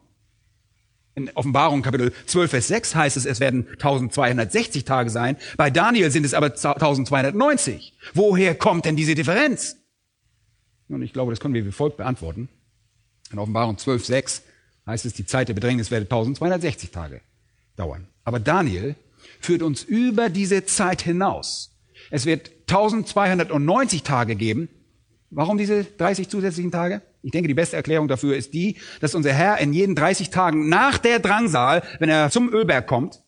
[1.14, 5.36] In Offenbarung Kapitel 12, Vers 6 heißt es, es werden 1260 Tage sein.
[5.56, 7.94] Bei Daniel sind es aber 1290.
[8.14, 9.76] Woher kommt denn diese Differenz?
[10.92, 12.48] Und ich glaube, das können wir wie folgt beantworten.
[13.32, 14.42] In Offenbarung 12, 6
[14.86, 17.22] heißt es, die Zeit der Bedrängnis werde 1260 Tage
[17.76, 18.06] dauern.
[18.24, 18.94] Aber Daniel
[19.40, 21.70] führt uns über diese Zeit hinaus.
[22.10, 24.68] Es wird 1290 Tage geben.
[25.30, 27.00] Warum diese 30 zusätzlichen Tage?
[27.22, 30.68] Ich denke, die beste Erklärung dafür ist die, dass unser Herr in jeden 30 Tagen
[30.68, 33.22] nach der Drangsal, wenn er zum Ölberg kommt,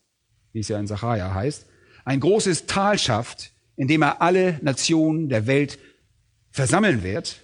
[0.51, 1.65] wie es ja in Sacharja heißt,
[2.03, 5.79] ein großes Tal schafft, in dem er alle Nationen der Welt
[6.51, 7.41] versammeln wird,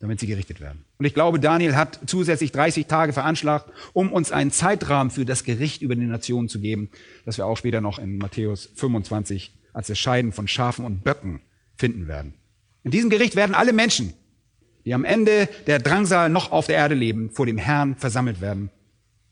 [0.00, 0.84] damit sie gerichtet werden.
[0.98, 5.44] Und ich glaube, Daniel hat zusätzlich 30 Tage veranschlagt, um uns einen Zeitrahmen für das
[5.44, 6.90] Gericht über die Nationen zu geben,
[7.24, 11.40] das wir auch später noch in Matthäus 25 als das Scheiden von Schafen und Böcken
[11.76, 12.34] finden werden.
[12.84, 14.12] In diesem Gericht werden alle Menschen,
[14.84, 18.70] die am Ende der Drangsal noch auf der Erde leben, vor dem Herrn versammelt werden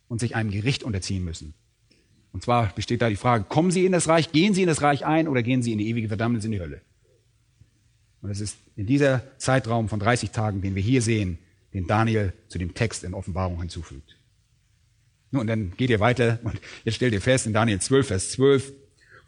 [0.08, 1.54] und sich einem Gericht unterziehen müssen.
[2.32, 4.82] Und zwar besteht da die Frage, kommen sie in das Reich, gehen sie in das
[4.82, 6.82] Reich ein oder gehen sie in die ewige Verdammnis in die Hölle?
[8.26, 11.38] Und es ist in dieser Zeitraum von 30 Tagen, den wir hier sehen,
[11.72, 14.16] den Daniel zu dem Text in Offenbarung hinzufügt.
[15.30, 18.72] Nun, dann geht ihr weiter und jetzt stellt ihr fest in Daniel 12, Vers 12,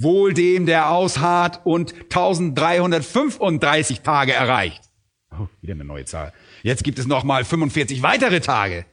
[0.00, 4.82] wohl dem, der ausharrt und 1335 Tage erreicht.
[5.30, 6.32] Oh, wieder eine neue Zahl.
[6.64, 8.84] Jetzt gibt es nochmal 45 weitere Tage.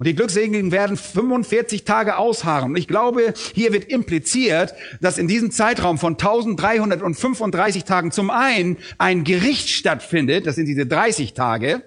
[0.00, 2.70] Und die Glückseligen werden 45 Tage ausharren.
[2.70, 4.72] Und ich glaube, hier wird impliziert,
[5.02, 10.86] dass in diesem Zeitraum von 1335 Tagen zum einen ein Gericht stattfindet, das sind diese
[10.86, 11.82] 30 Tage,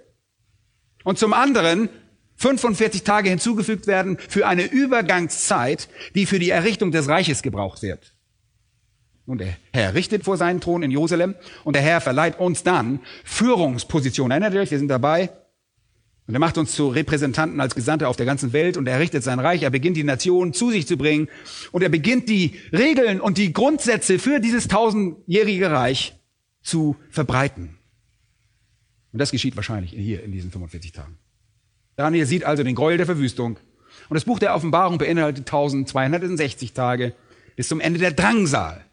[1.04, 1.90] und zum anderen
[2.36, 8.14] 45 Tage hinzugefügt werden für eine Übergangszeit, die für die Errichtung des Reiches gebraucht wird.
[9.26, 11.34] Und der Herr richtet vor seinen Thron in Jerusalem
[11.64, 14.34] und der Herr verleiht uns dann Führungspositionen.
[14.34, 15.32] Erinnert ihr euch, wir sind dabei.
[16.26, 19.24] Und er macht uns zu Repräsentanten als Gesandte auf der ganzen Welt und er richtet
[19.24, 19.64] sein Reich.
[19.64, 21.28] Er beginnt die Nationen zu sich zu bringen
[21.72, 26.16] und er beginnt die Regeln und die Grundsätze für dieses tausendjährige Reich
[26.62, 27.78] zu verbreiten.
[29.12, 31.18] Und das geschieht wahrscheinlich hier in diesen 45 Tagen.
[31.98, 33.60] Daniel sieht also den Gräuel der Verwüstung.
[34.10, 37.14] Und das Buch der Offenbarung beinhaltet 1260 Tage
[37.56, 38.84] bis zum Ende der Drangsal.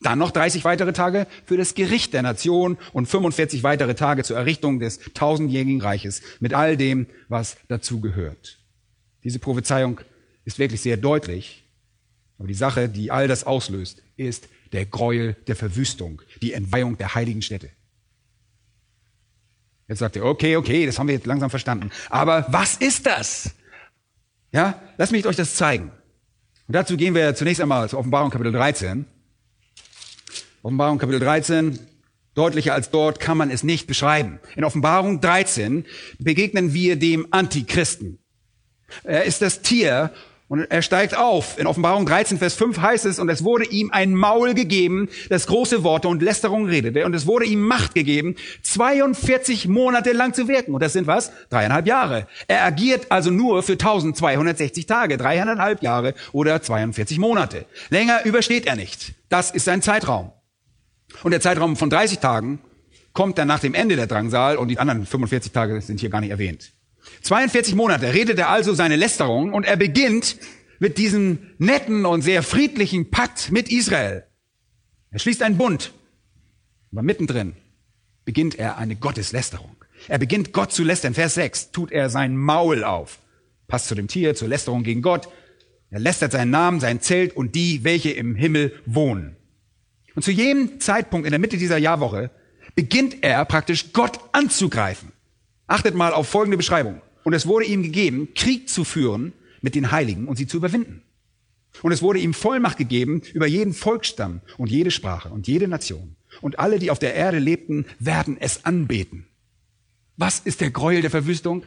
[0.00, 4.36] Dann noch 30 weitere Tage für das Gericht der Nation und 45 weitere Tage zur
[4.36, 8.58] Errichtung des tausendjährigen Reiches mit all dem, was dazu gehört.
[9.24, 10.00] Diese Prophezeiung
[10.44, 11.64] ist wirklich sehr deutlich.
[12.38, 17.14] Aber die Sache, die all das auslöst, ist der Gräuel der Verwüstung, die Entweihung der
[17.14, 17.70] heiligen Städte.
[19.88, 21.90] Jetzt sagt ihr, okay, okay, das haben wir jetzt langsam verstanden.
[22.10, 23.50] Aber was ist das?
[24.52, 25.90] Ja, lasst mich euch das zeigen.
[26.66, 29.06] Und dazu gehen wir zunächst einmal zur Offenbarung Kapitel 13.
[30.62, 31.78] Offenbarung Kapitel 13,
[32.34, 34.40] deutlicher als dort kann man es nicht beschreiben.
[34.56, 35.84] In Offenbarung 13
[36.18, 38.18] begegnen wir dem Antichristen.
[39.04, 40.12] Er ist das Tier
[40.48, 41.58] und er steigt auf.
[41.58, 45.46] In Offenbarung 13, Vers 5 heißt es, und es wurde ihm ein Maul gegeben, das
[45.46, 47.04] große Worte und Lästerung redete.
[47.04, 50.72] Und es wurde ihm Macht gegeben, 42 Monate lang zu wirken.
[50.72, 51.30] Und das sind was?
[51.50, 52.26] Dreieinhalb Jahre.
[52.48, 57.66] Er agiert also nur für 1260 Tage, dreieinhalb Jahre oder 42 Monate.
[57.90, 59.12] Länger übersteht er nicht.
[59.28, 60.32] Das ist sein Zeitraum.
[61.22, 62.60] Und der Zeitraum von 30 Tagen
[63.12, 66.20] kommt dann nach dem Ende der Drangsal und die anderen 45 Tage sind hier gar
[66.20, 66.72] nicht erwähnt.
[67.22, 70.36] 42 Monate redet er also seine Lästerung und er beginnt
[70.78, 74.24] mit diesem netten und sehr friedlichen Pakt mit Israel.
[75.10, 75.92] Er schließt einen Bund.
[76.92, 77.54] Aber mittendrin
[78.24, 79.76] beginnt er eine Gotteslästerung.
[80.06, 81.14] Er beginnt Gott zu lästern.
[81.14, 83.18] Vers 6 tut er sein Maul auf.
[83.66, 85.28] Passt zu dem Tier, zur Lästerung gegen Gott.
[85.90, 89.37] Er lästert seinen Namen, sein Zelt und die, welche im Himmel wohnen.
[90.14, 92.30] Und zu jedem Zeitpunkt in der Mitte dieser Jahrwoche
[92.74, 95.12] beginnt er praktisch Gott anzugreifen.
[95.66, 97.00] Achtet mal auf folgende Beschreibung.
[97.24, 101.02] Und es wurde ihm gegeben, Krieg zu führen mit den Heiligen und sie zu überwinden.
[101.82, 106.16] Und es wurde ihm Vollmacht gegeben über jeden Volksstamm und jede Sprache und jede Nation.
[106.40, 109.26] Und alle, die auf der Erde lebten, werden es anbeten.
[110.16, 111.64] Was ist der Gräuel der Verwüstung?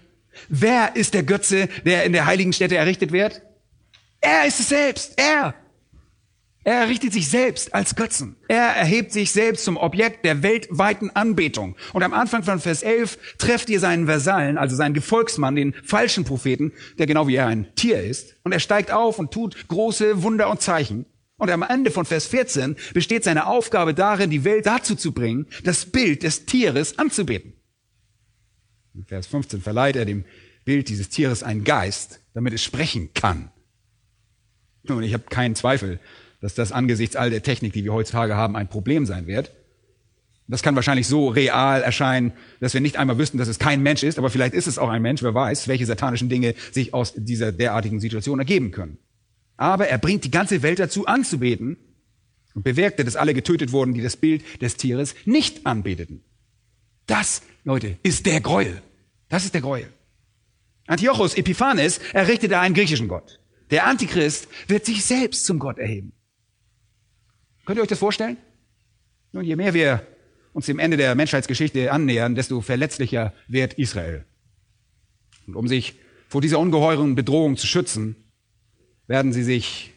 [0.49, 3.41] Wer ist der Götze, der in der heiligen Stätte errichtet wird?
[4.19, 5.13] Er ist es selbst.
[5.17, 5.53] Er.
[6.63, 8.35] Er errichtet sich selbst als Götzen.
[8.47, 11.75] Er erhebt sich selbst zum Objekt der weltweiten Anbetung.
[11.93, 16.23] Und am Anfang von Vers 11 trefft ihr seinen Vasallen, also seinen Gefolgsmann, den falschen
[16.23, 18.35] Propheten, der genau wie er ein Tier ist.
[18.43, 21.05] Und er steigt auf und tut große Wunder und Zeichen.
[21.37, 25.47] Und am Ende von Vers 14 besteht seine Aufgabe darin, die Welt dazu zu bringen,
[25.63, 27.53] das Bild des Tieres anzubeten.
[28.93, 30.25] In Vers 15 verleiht er dem
[30.63, 33.49] Bild dieses Tieres einen Geist, damit es sprechen kann.
[34.83, 35.99] Nun, ich habe keinen Zweifel,
[36.41, 39.51] dass das angesichts all der Technik, die wir heutzutage haben, ein Problem sein wird.
[40.47, 44.03] Das kann wahrscheinlich so real erscheinen, dass wir nicht einmal wüssten, dass es kein Mensch
[44.03, 47.13] ist, aber vielleicht ist es auch ein Mensch, wer weiß, welche satanischen Dinge sich aus
[47.15, 48.97] dieser derartigen Situation ergeben können.
[49.55, 51.77] Aber er bringt die ganze Welt dazu anzubeten
[52.53, 56.21] und bewirkte, dass alle getötet wurden, die das Bild des Tieres nicht anbeteten.
[57.05, 58.81] Das, Leute, ist der Gräuel.
[59.29, 59.87] Das ist der Gräuel.
[60.87, 63.39] Antiochus Epiphanes errichtete einen griechischen Gott.
[63.69, 66.11] Der Antichrist wird sich selbst zum Gott erheben.
[67.65, 68.37] Könnt ihr euch das vorstellen?
[69.31, 70.05] Nun, je mehr wir
[70.53, 74.25] uns dem Ende der Menschheitsgeschichte annähern, desto verletzlicher wird Israel.
[75.47, 75.95] Und um sich
[76.27, 78.15] vor dieser ungeheuren Bedrohung zu schützen,
[79.07, 79.93] werden sie sich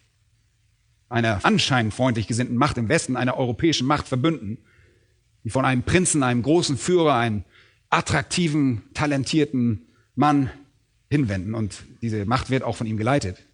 [1.09, 4.59] einer anscheinend freundlich gesinnten Macht im Westen, einer europäischen Macht verbünden,
[5.45, 7.45] die von einem Prinzen, einem großen Führer, einem
[7.91, 10.51] attraktiven, talentierten Mann
[11.11, 11.55] hinwenden.
[11.55, 13.45] Und diese Macht wird auch von ihm geleitet.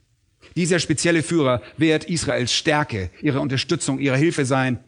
[0.57, 4.83] Dieser spezielle Führer wird Israels Stärke, ihre Unterstützung, ihre Hilfe sein.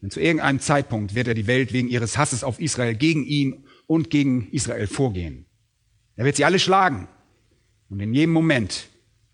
[0.00, 3.64] Denn zu irgendeinem Zeitpunkt wird er die Welt wegen ihres Hasses auf Israel gegen ihn
[3.86, 5.46] und gegen Israel vorgehen.
[6.16, 7.08] Er wird sie alle schlagen.
[7.88, 8.88] Und in jedem Moment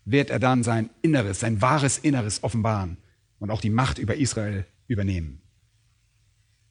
[0.05, 2.97] wird er dann sein Inneres, sein wahres Inneres offenbaren
[3.39, 5.41] und auch die Macht über Israel übernehmen.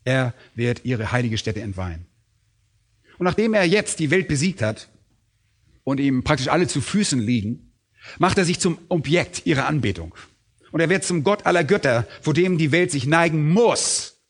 [0.05, 2.07] Er wird ihre heilige Stätte entweihen.
[3.19, 4.89] Und nachdem er jetzt die Welt besiegt hat
[5.85, 7.70] und ihm praktisch alle zu Füßen liegen,
[8.19, 10.15] macht er sich zum Objekt ihrer Anbetung.
[10.73, 14.21] Und er wird zum Gott aller Götter, vor dem die Welt sich neigen muss.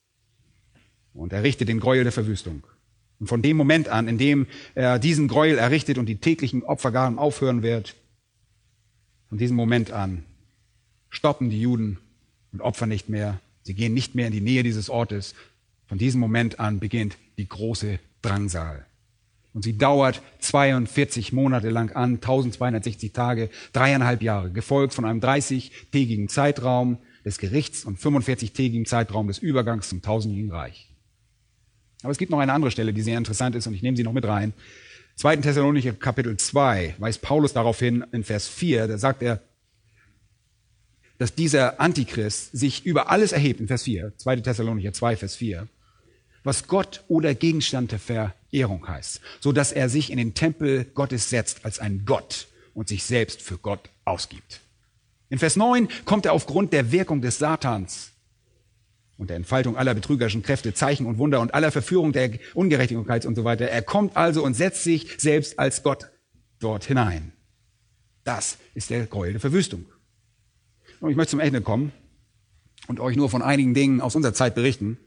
[1.12, 2.62] Und er richtet den Gräuel der Verwüstung.
[3.18, 7.18] Und von dem Moment an, in dem er diesen Gräuel errichtet und die täglichen Opfergaben
[7.18, 7.94] aufhören wird,
[9.28, 10.24] von diesem Moment an
[11.10, 11.98] stoppen die Juden
[12.52, 13.40] und opfern nicht mehr.
[13.62, 15.34] Sie gehen nicht mehr in die Nähe dieses Ortes.
[15.86, 18.86] Von diesem Moment an beginnt die große Drangsal.
[19.52, 26.28] Und sie dauert 42 Monate lang an, 1260 Tage, dreieinhalb Jahre, gefolgt von einem 30-tägigen
[26.28, 30.90] Zeitraum des Gerichts und 45-tägigen Zeitraum des Übergangs zum tausendjährigen Reich.
[32.02, 34.04] Aber es gibt noch eine andere Stelle, die sehr interessant ist und ich nehme sie
[34.04, 34.54] noch mit rein.
[35.16, 35.36] 2.
[35.36, 39.42] Thessalonicher Kapitel 2 weist Paulus darauf hin in Vers 4, da sagt er,
[41.18, 44.36] dass dieser Antichrist sich über alles erhebt, in Vers 4, 2.
[44.36, 45.68] Thessalonicher 2, Vers 4,
[46.42, 47.98] was Gott oder Gegenstand der
[48.50, 52.88] Verehrung heißt, so dass er sich in den Tempel Gottes setzt als ein Gott und
[52.88, 54.60] sich selbst für Gott ausgibt.
[55.28, 58.10] In Vers 9 kommt er aufgrund der Wirkung des Satans
[59.16, 63.36] und der Entfaltung aller betrügerischen Kräfte, Zeichen und Wunder und aller Verführung der Ungerechtigkeit und
[63.36, 63.68] so weiter.
[63.68, 66.10] Er kommt also und setzt sich selbst als Gott
[66.58, 67.32] dort hinein.
[68.24, 69.86] Das ist der Gräuel der Verwüstung.
[71.00, 71.92] Und ich möchte zum Ende kommen
[72.88, 74.98] und euch nur von einigen Dingen aus unserer Zeit berichten.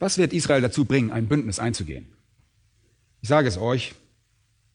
[0.00, 2.06] Was wird Israel dazu bringen, ein Bündnis einzugehen?
[3.20, 3.94] Ich sage es euch,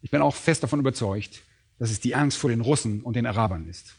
[0.01, 1.41] ich bin auch fest davon überzeugt,
[1.79, 3.95] dass es die Angst vor den Russen und den Arabern ist.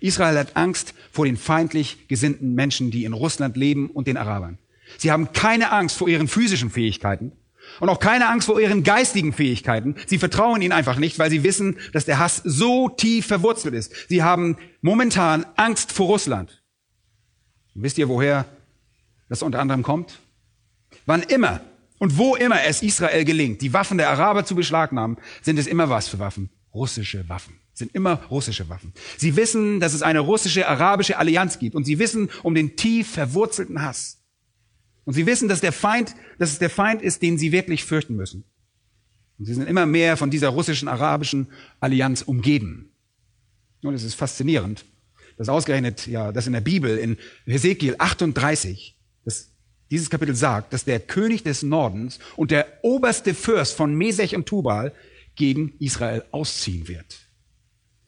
[0.00, 4.58] Israel hat Angst vor den feindlich gesinnten Menschen, die in Russland leben und den Arabern.
[4.98, 7.32] Sie haben keine Angst vor ihren physischen Fähigkeiten
[7.80, 9.96] und auch keine Angst vor ihren geistigen Fähigkeiten.
[10.06, 13.94] Sie vertrauen ihnen einfach nicht, weil sie wissen, dass der Hass so tief verwurzelt ist.
[14.10, 16.62] Sie haben momentan Angst vor Russland.
[17.74, 18.44] Und wisst ihr, woher
[19.32, 20.20] das unter anderem kommt?
[21.06, 21.60] Wann immer
[21.98, 25.88] und wo immer es Israel gelingt, die Waffen der Araber zu beschlagnahmen, sind es immer
[25.88, 26.50] was für Waffen?
[26.74, 28.92] Russische Waffen sind immer russische Waffen.
[29.16, 33.10] Sie wissen, dass es eine russische, arabische Allianz gibt und sie wissen um den tief
[33.10, 34.22] verwurzelten Hass.
[35.04, 38.14] Und sie wissen, dass der Feind, dass es der Feind ist, den sie wirklich fürchten
[38.14, 38.44] müssen.
[39.38, 41.48] Und sie sind immer mehr von dieser russischen, arabischen
[41.80, 42.92] Allianz umgeben.
[43.82, 44.84] Und es ist faszinierend,
[45.38, 47.16] dass ausgerechnet, ja, dass in der Bibel, in
[47.46, 49.50] Hesekiel 38, dass
[49.90, 54.46] dieses Kapitel sagt, dass der König des Nordens und der oberste Fürst von Mesech und
[54.46, 54.92] Tubal
[55.34, 57.20] gegen Israel ausziehen wird.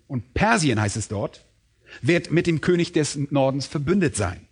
[0.07, 1.45] Und Persien heißt es dort,
[2.01, 4.47] wird mit dem König des Nordens verbündet sein.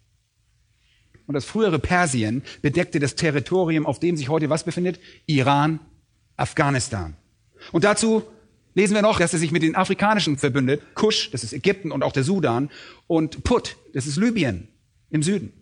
[1.27, 5.01] Und das frühere Persien bedeckte das Territorium, auf dem sich heute was befindet?
[5.27, 5.81] Iran,
[6.37, 7.17] Afghanistan.
[7.71, 8.25] Und dazu
[8.75, 10.83] lesen wir noch, dass er sich mit den Afrikanischen verbündet.
[10.95, 12.71] Kusch, das ist Ägypten und auch der Sudan.
[13.07, 14.69] Und Put, das ist Libyen
[15.11, 15.53] im Süden.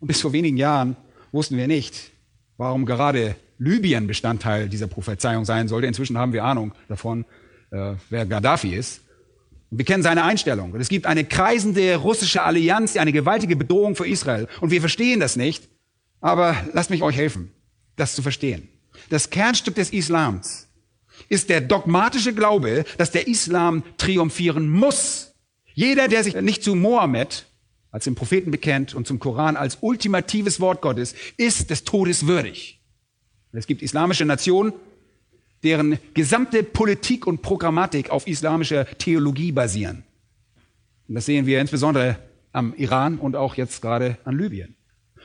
[0.00, 0.96] Und bis vor wenigen Jahren
[1.30, 2.10] wussten wir nicht,
[2.56, 5.86] warum gerade Libyen Bestandteil dieser Prophezeiung sein sollte.
[5.86, 7.26] Inzwischen haben wir Ahnung davon,
[7.70, 9.02] äh, wer Gaddafi ist.
[9.70, 10.72] Und wir kennen seine Einstellung.
[10.72, 14.48] Und es gibt eine kreisende russische Allianz, eine gewaltige Bedrohung für Israel.
[14.60, 15.68] Und wir verstehen das nicht.
[16.20, 17.52] Aber lasst mich euch helfen,
[17.96, 18.68] das zu verstehen.
[19.10, 20.66] Das Kernstück des Islams
[21.28, 25.34] ist der dogmatische Glaube, dass der Islam triumphieren muss.
[25.74, 27.46] Jeder, der sich nicht zu Mohammed
[27.90, 32.80] als dem Propheten bekennt und zum Koran als ultimatives Wort Gottes, ist des Todes würdig.
[33.52, 34.72] Es gibt islamische Nationen,
[35.62, 40.04] deren gesamte Politik und Programmatik auf islamischer Theologie basieren.
[41.08, 42.18] Und das sehen wir insbesondere
[42.52, 44.76] am Iran und auch jetzt gerade an Libyen.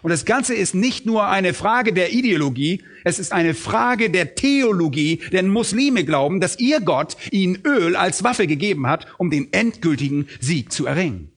[0.01, 4.35] Und das Ganze ist nicht nur eine Frage der Ideologie, es ist eine Frage der
[4.35, 9.53] Theologie, denn Muslime glauben, dass ihr Gott ihnen Öl als Waffe gegeben hat, um den
[9.53, 11.31] endgültigen Sieg zu erringen.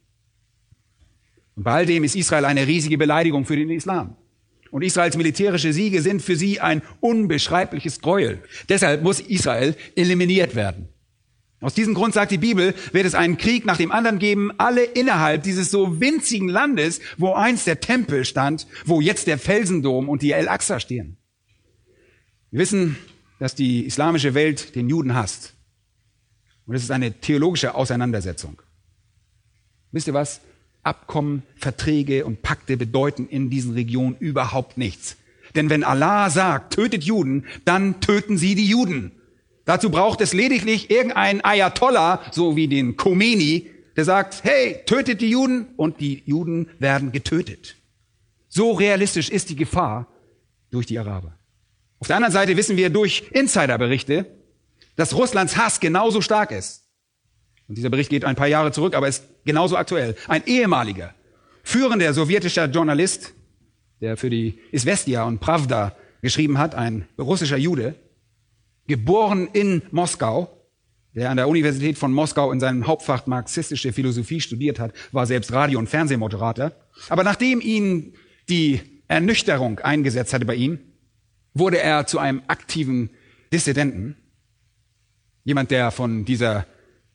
[1.58, 4.14] Und bei all dem ist Israel eine riesige Beleidigung für den Islam.
[4.70, 8.40] Und Israels militärische Siege sind für sie ein unbeschreibliches Gräuel.
[8.68, 10.86] Deshalb muss Israel eliminiert werden.
[11.60, 14.84] Aus diesem Grund sagt die Bibel, wird es einen Krieg nach dem anderen geben, alle
[14.84, 20.22] innerhalb dieses so winzigen Landes, wo einst der Tempel stand, wo jetzt der Felsendom und
[20.22, 21.16] die El-Aqsa stehen.
[22.52, 22.96] Wir wissen,
[23.40, 25.54] dass die islamische Welt den Juden hasst.
[26.66, 28.62] Und es ist eine theologische Auseinandersetzung.
[29.90, 30.40] Wisst ihr was?
[30.82, 35.16] Abkommen, Verträge und Pakte bedeuten in diesen Regionen überhaupt nichts.
[35.54, 39.12] Denn wenn Allah sagt, tötet Juden, dann töten sie die Juden.
[39.64, 45.30] Dazu braucht es lediglich irgendeinen Ayatollah, so wie den Khomeini, der sagt, hey, tötet die
[45.30, 47.76] Juden und die Juden werden getötet.
[48.48, 50.06] So realistisch ist die Gefahr
[50.70, 51.36] durch die Araber.
[51.98, 54.26] Auf der anderen Seite wissen wir durch Insiderberichte,
[54.96, 56.87] dass Russlands Hass genauso stark ist.
[57.68, 60.16] Und dieser Bericht geht ein paar Jahre zurück, aber ist genauso aktuell.
[60.26, 61.14] Ein ehemaliger,
[61.62, 63.34] führender sowjetischer Journalist,
[64.00, 67.94] der für die Isvestia und Pravda geschrieben hat, ein russischer Jude,
[68.86, 70.50] geboren in Moskau,
[71.14, 75.52] der an der Universität von Moskau in seinem Hauptfach marxistische Philosophie studiert hat, war selbst
[75.52, 76.72] Radio- und Fernsehmoderator.
[77.08, 78.14] Aber nachdem ihn
[78.48, 80.78] die Ernüchterung eingesetzt hatte bei ihm,
[81.54, 83.10] wurde er zu einem aktiven
[83.52, 84.16] Dissidenten.
[85.44, 86.66] Jemand, der von dieser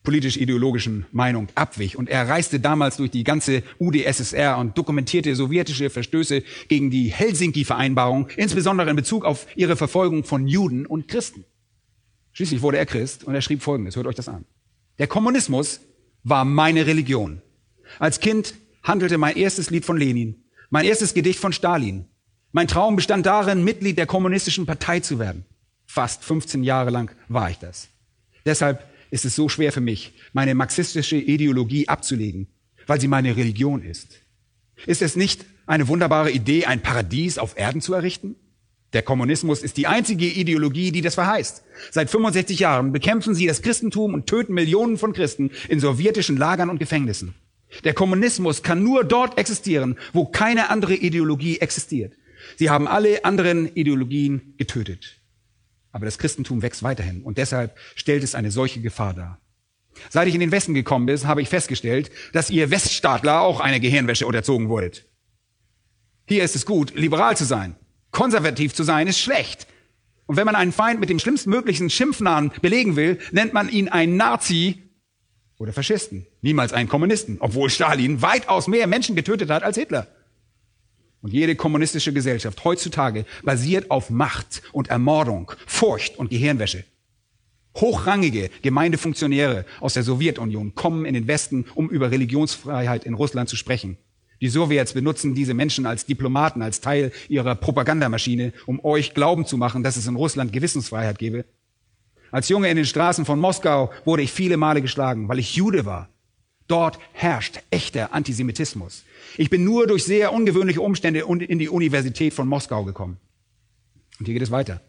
[0.03, 1.97] politisch-ideologischen Meinung abwich.
[1.97, 8.27] Und er reiste damals durch die ganze UdSSR und dokumentierte sowjetische Verstöße gegen die Helsinki-Vereinbarung,
[8.35, 11.45] insbesondere in Bezug auf ihre Verfolgung von Juden und Christen.
[12.33, 14.45] Schließlich wurde er Christ und er schrieb Folgendes, hört euch das an.
[14.99, 15.79] Der Kommunismus
[16.23, 17.41] war meine Religion.
[17.99, 22.05] Als Kind handelte mein erstes Lied von Lenin, mein erstes Gedicht von Stalin.
[22.51, 25.45] Mein Traum bestand darin, Mitglied der kommunistischen Partei zu werden.
[25.85, 27.89] Fast 15 Jahre lang war ich das.
[28.45, 28.83] Deshalb
[29.13, 32.47] ist es so schwer für mich, meine marxistische Ideologie abzulegen,
[32.87, 34.07] weil sie meine Religion ist.
[34.87, 38.35] Ist es nicht eine wunderbare Idee, ein Paradies auf Erden zu errichten?
[38.93, 41.63] Der Kommunismus ist die einzige Ideologie, die das verheißt.
[41.91, 46.71] Seit 65 Jahren bekämpfen sie das Christentum und töten Millionen von Christen in sowjetischen Lagern
[46.71, 47.35] und Gefängnissen.
[47.83, 52.13] Der Kommunismus kann nur dort existieren, wo keine andere Ideologie existiert.
[52.55, 55.19] Sie haben alle anderen Ideologien getötet.
[55.93, 59.39] Aber das Christentum wächst weiterhin und deshalb stellt es eine solche Gefahr dar.
[60.09, 63.79] Seit ich in den Westen gekommen bin, habe ich festgestellt, dass ihr Weststaatler auch eine
[63.79, 65.05] Gehirnwäsche unterzogen wurdet.
[66.27, 67.75] Hier ist es gut, liberal zu sein.
[68.11, 69.67] Konservativ zu sein ist schlecht.
[70.25, 74.17] Und wenn man einen Feind mit dem schlimmstmöglichen Schimpfnamen belegen will, nennt man ihn einen
[74.17, 74.81] Nazi
[75.59, 76.25] oder Faschisten.
[76.41, 80.07] Niemals einen Kommunisten, obwohl Stalin weitaus mehr Menschen getötet hat als Hitler.
[81.23, 86.83] Und jede kommunistische Gesellschaft heutzutage basiert auf Macht und Ermordung, Furcht und Gehirnwäsche.
[87.77, 93.55] Hochrangige Gemeindefunktionäre aus der Sowjetunion kommen in den Westen, um über Religionsfreiheit in Russland zu
[93.55, 93.97] sprechen.
[94.41, 99.57] Die Sowjets benutzen diese Menschen als Diplomaten, als Teil ihrer Propagandamaschine, um euch glauben zu
[99.57, 101.45] machen, dass es in Russland Gewissensfreiheit gebe.
[102.31, 105.85] Als Junge in den Straßen von Moskau wurde ich viele Male geschlagen, weil ich Jude
[105.85, 106.09] war.
[106.73, 109.03] Dort herrscht echter Antisemitismus.
[109.37, 113.17] Ich bin nur durch sehr ungewöhnliche Umstände in die Universität von Moskau gekommen.
[114.17, 114.81] Und hier geht es weiter.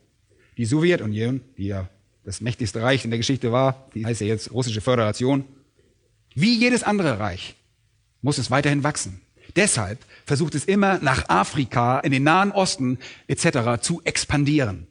[0.57, 1.91] Die Sowjetunion, die ja
[2.24, 5.45] das mächtigste Reich in der Geschichte war, die heißt ja jetzt Russische Föderation,
[6.35, 7.55] wie jedes andere Reich
[8.22, 9.20] muss es weiterhin wachsen.
[9.55, 13.82] Deshalb versucht es immer nach Afrika, in den Nahen Osten etc.
[13.82, 14.87] zu expandieren.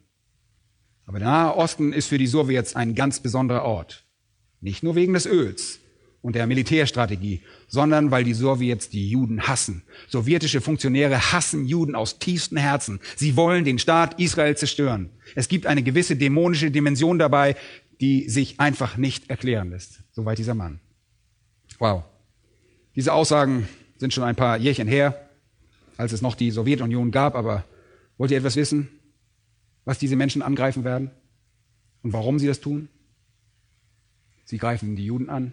[1.06, 4.04] Aber der Nahe Osten ist für die Sowjets ein ganz besonderer Ort.
[4.60, 5.80] Nicht nur wegen des Öls
[6.24, 9.82] und der Militärstrategie, sondern weil die Sowjets die Juden hassen.
[10.08, 12.98] Sowjetische Funktionäre hassen Juden aus tiefstem Herzen.
[13.14, 15.10] Sie wollen den Staat Israel zerstören.
[15.34, 17.56] Es gibt eine gewisse dämonische Dimension dabei,
[18.00, 20.00] die sich einfach nicht erklären lässt.
[20.12, 20.80] Soweit dieser Mann.
[21.78, 22.04] Wow.
[22.96, 23.68] Diese Aussagen
[23.98, 25.28] sind schon ein paar Jährchen her,
[25.98, 27.64] als es noch die Sowjetunion gab, aber
[28.16, 28.88] wollt ihr etwas wissen,
[29.84, 31.10] was diese Menschen angreifen werden
[32.02, 32.88] und warum sie das tun?
[34.46, 35.52] Sie greifen die Juden an.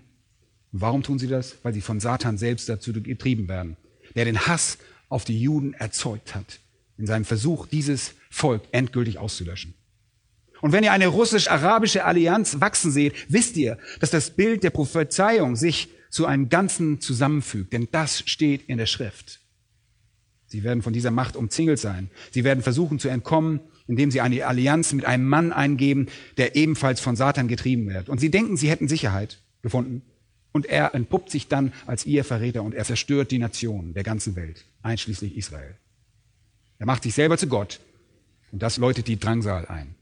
[0.72, 1.58] Warum tun sie das?
[1.64, 3.78] Weil sie von Satan selbst dazu getrieben werden,
[4.16, 4.78] der den Hass
[5.10, 6.60] auf die Juden erzeugt hat,
[6.98, 9.74] in seinem Versuch, dieses Volk endgültig auszulöschen.
[10.62, 15.56] Und wenn ihr eine russisch-arabische Allianz wachsen seht, wisst ihr, dass das Bild der Prophezeiung
[15.56, 17.74] sich zu einem Ganzen zusammenfügt.
[17.74, 19.40] Denn das steht in der Schrift.
[20.46, 22.12] Sie werden von dieser Macht umzingelt sein.
[22.30, 26.08] Sie werden versuchen zu entkommen, indem sie eine Allianz mit einem Mann eingeben,
[26.38, 28.10] der ebenfalls von Satan getrieben wird.
[28.10, 30.04] Und sie denken, sie hätten Sicherheit gefunden.
[30.52, 34.36] Und er entpuppt sich dann als ihr Verräter und er zerstört die Nationen der ganzen
[34.36, 35.76] Welt, einschließlich Israel.
[36.78, 37.80] Er macht sich selber zu Gott
[38.52, 39.96] und das läutet die Drangsal ein.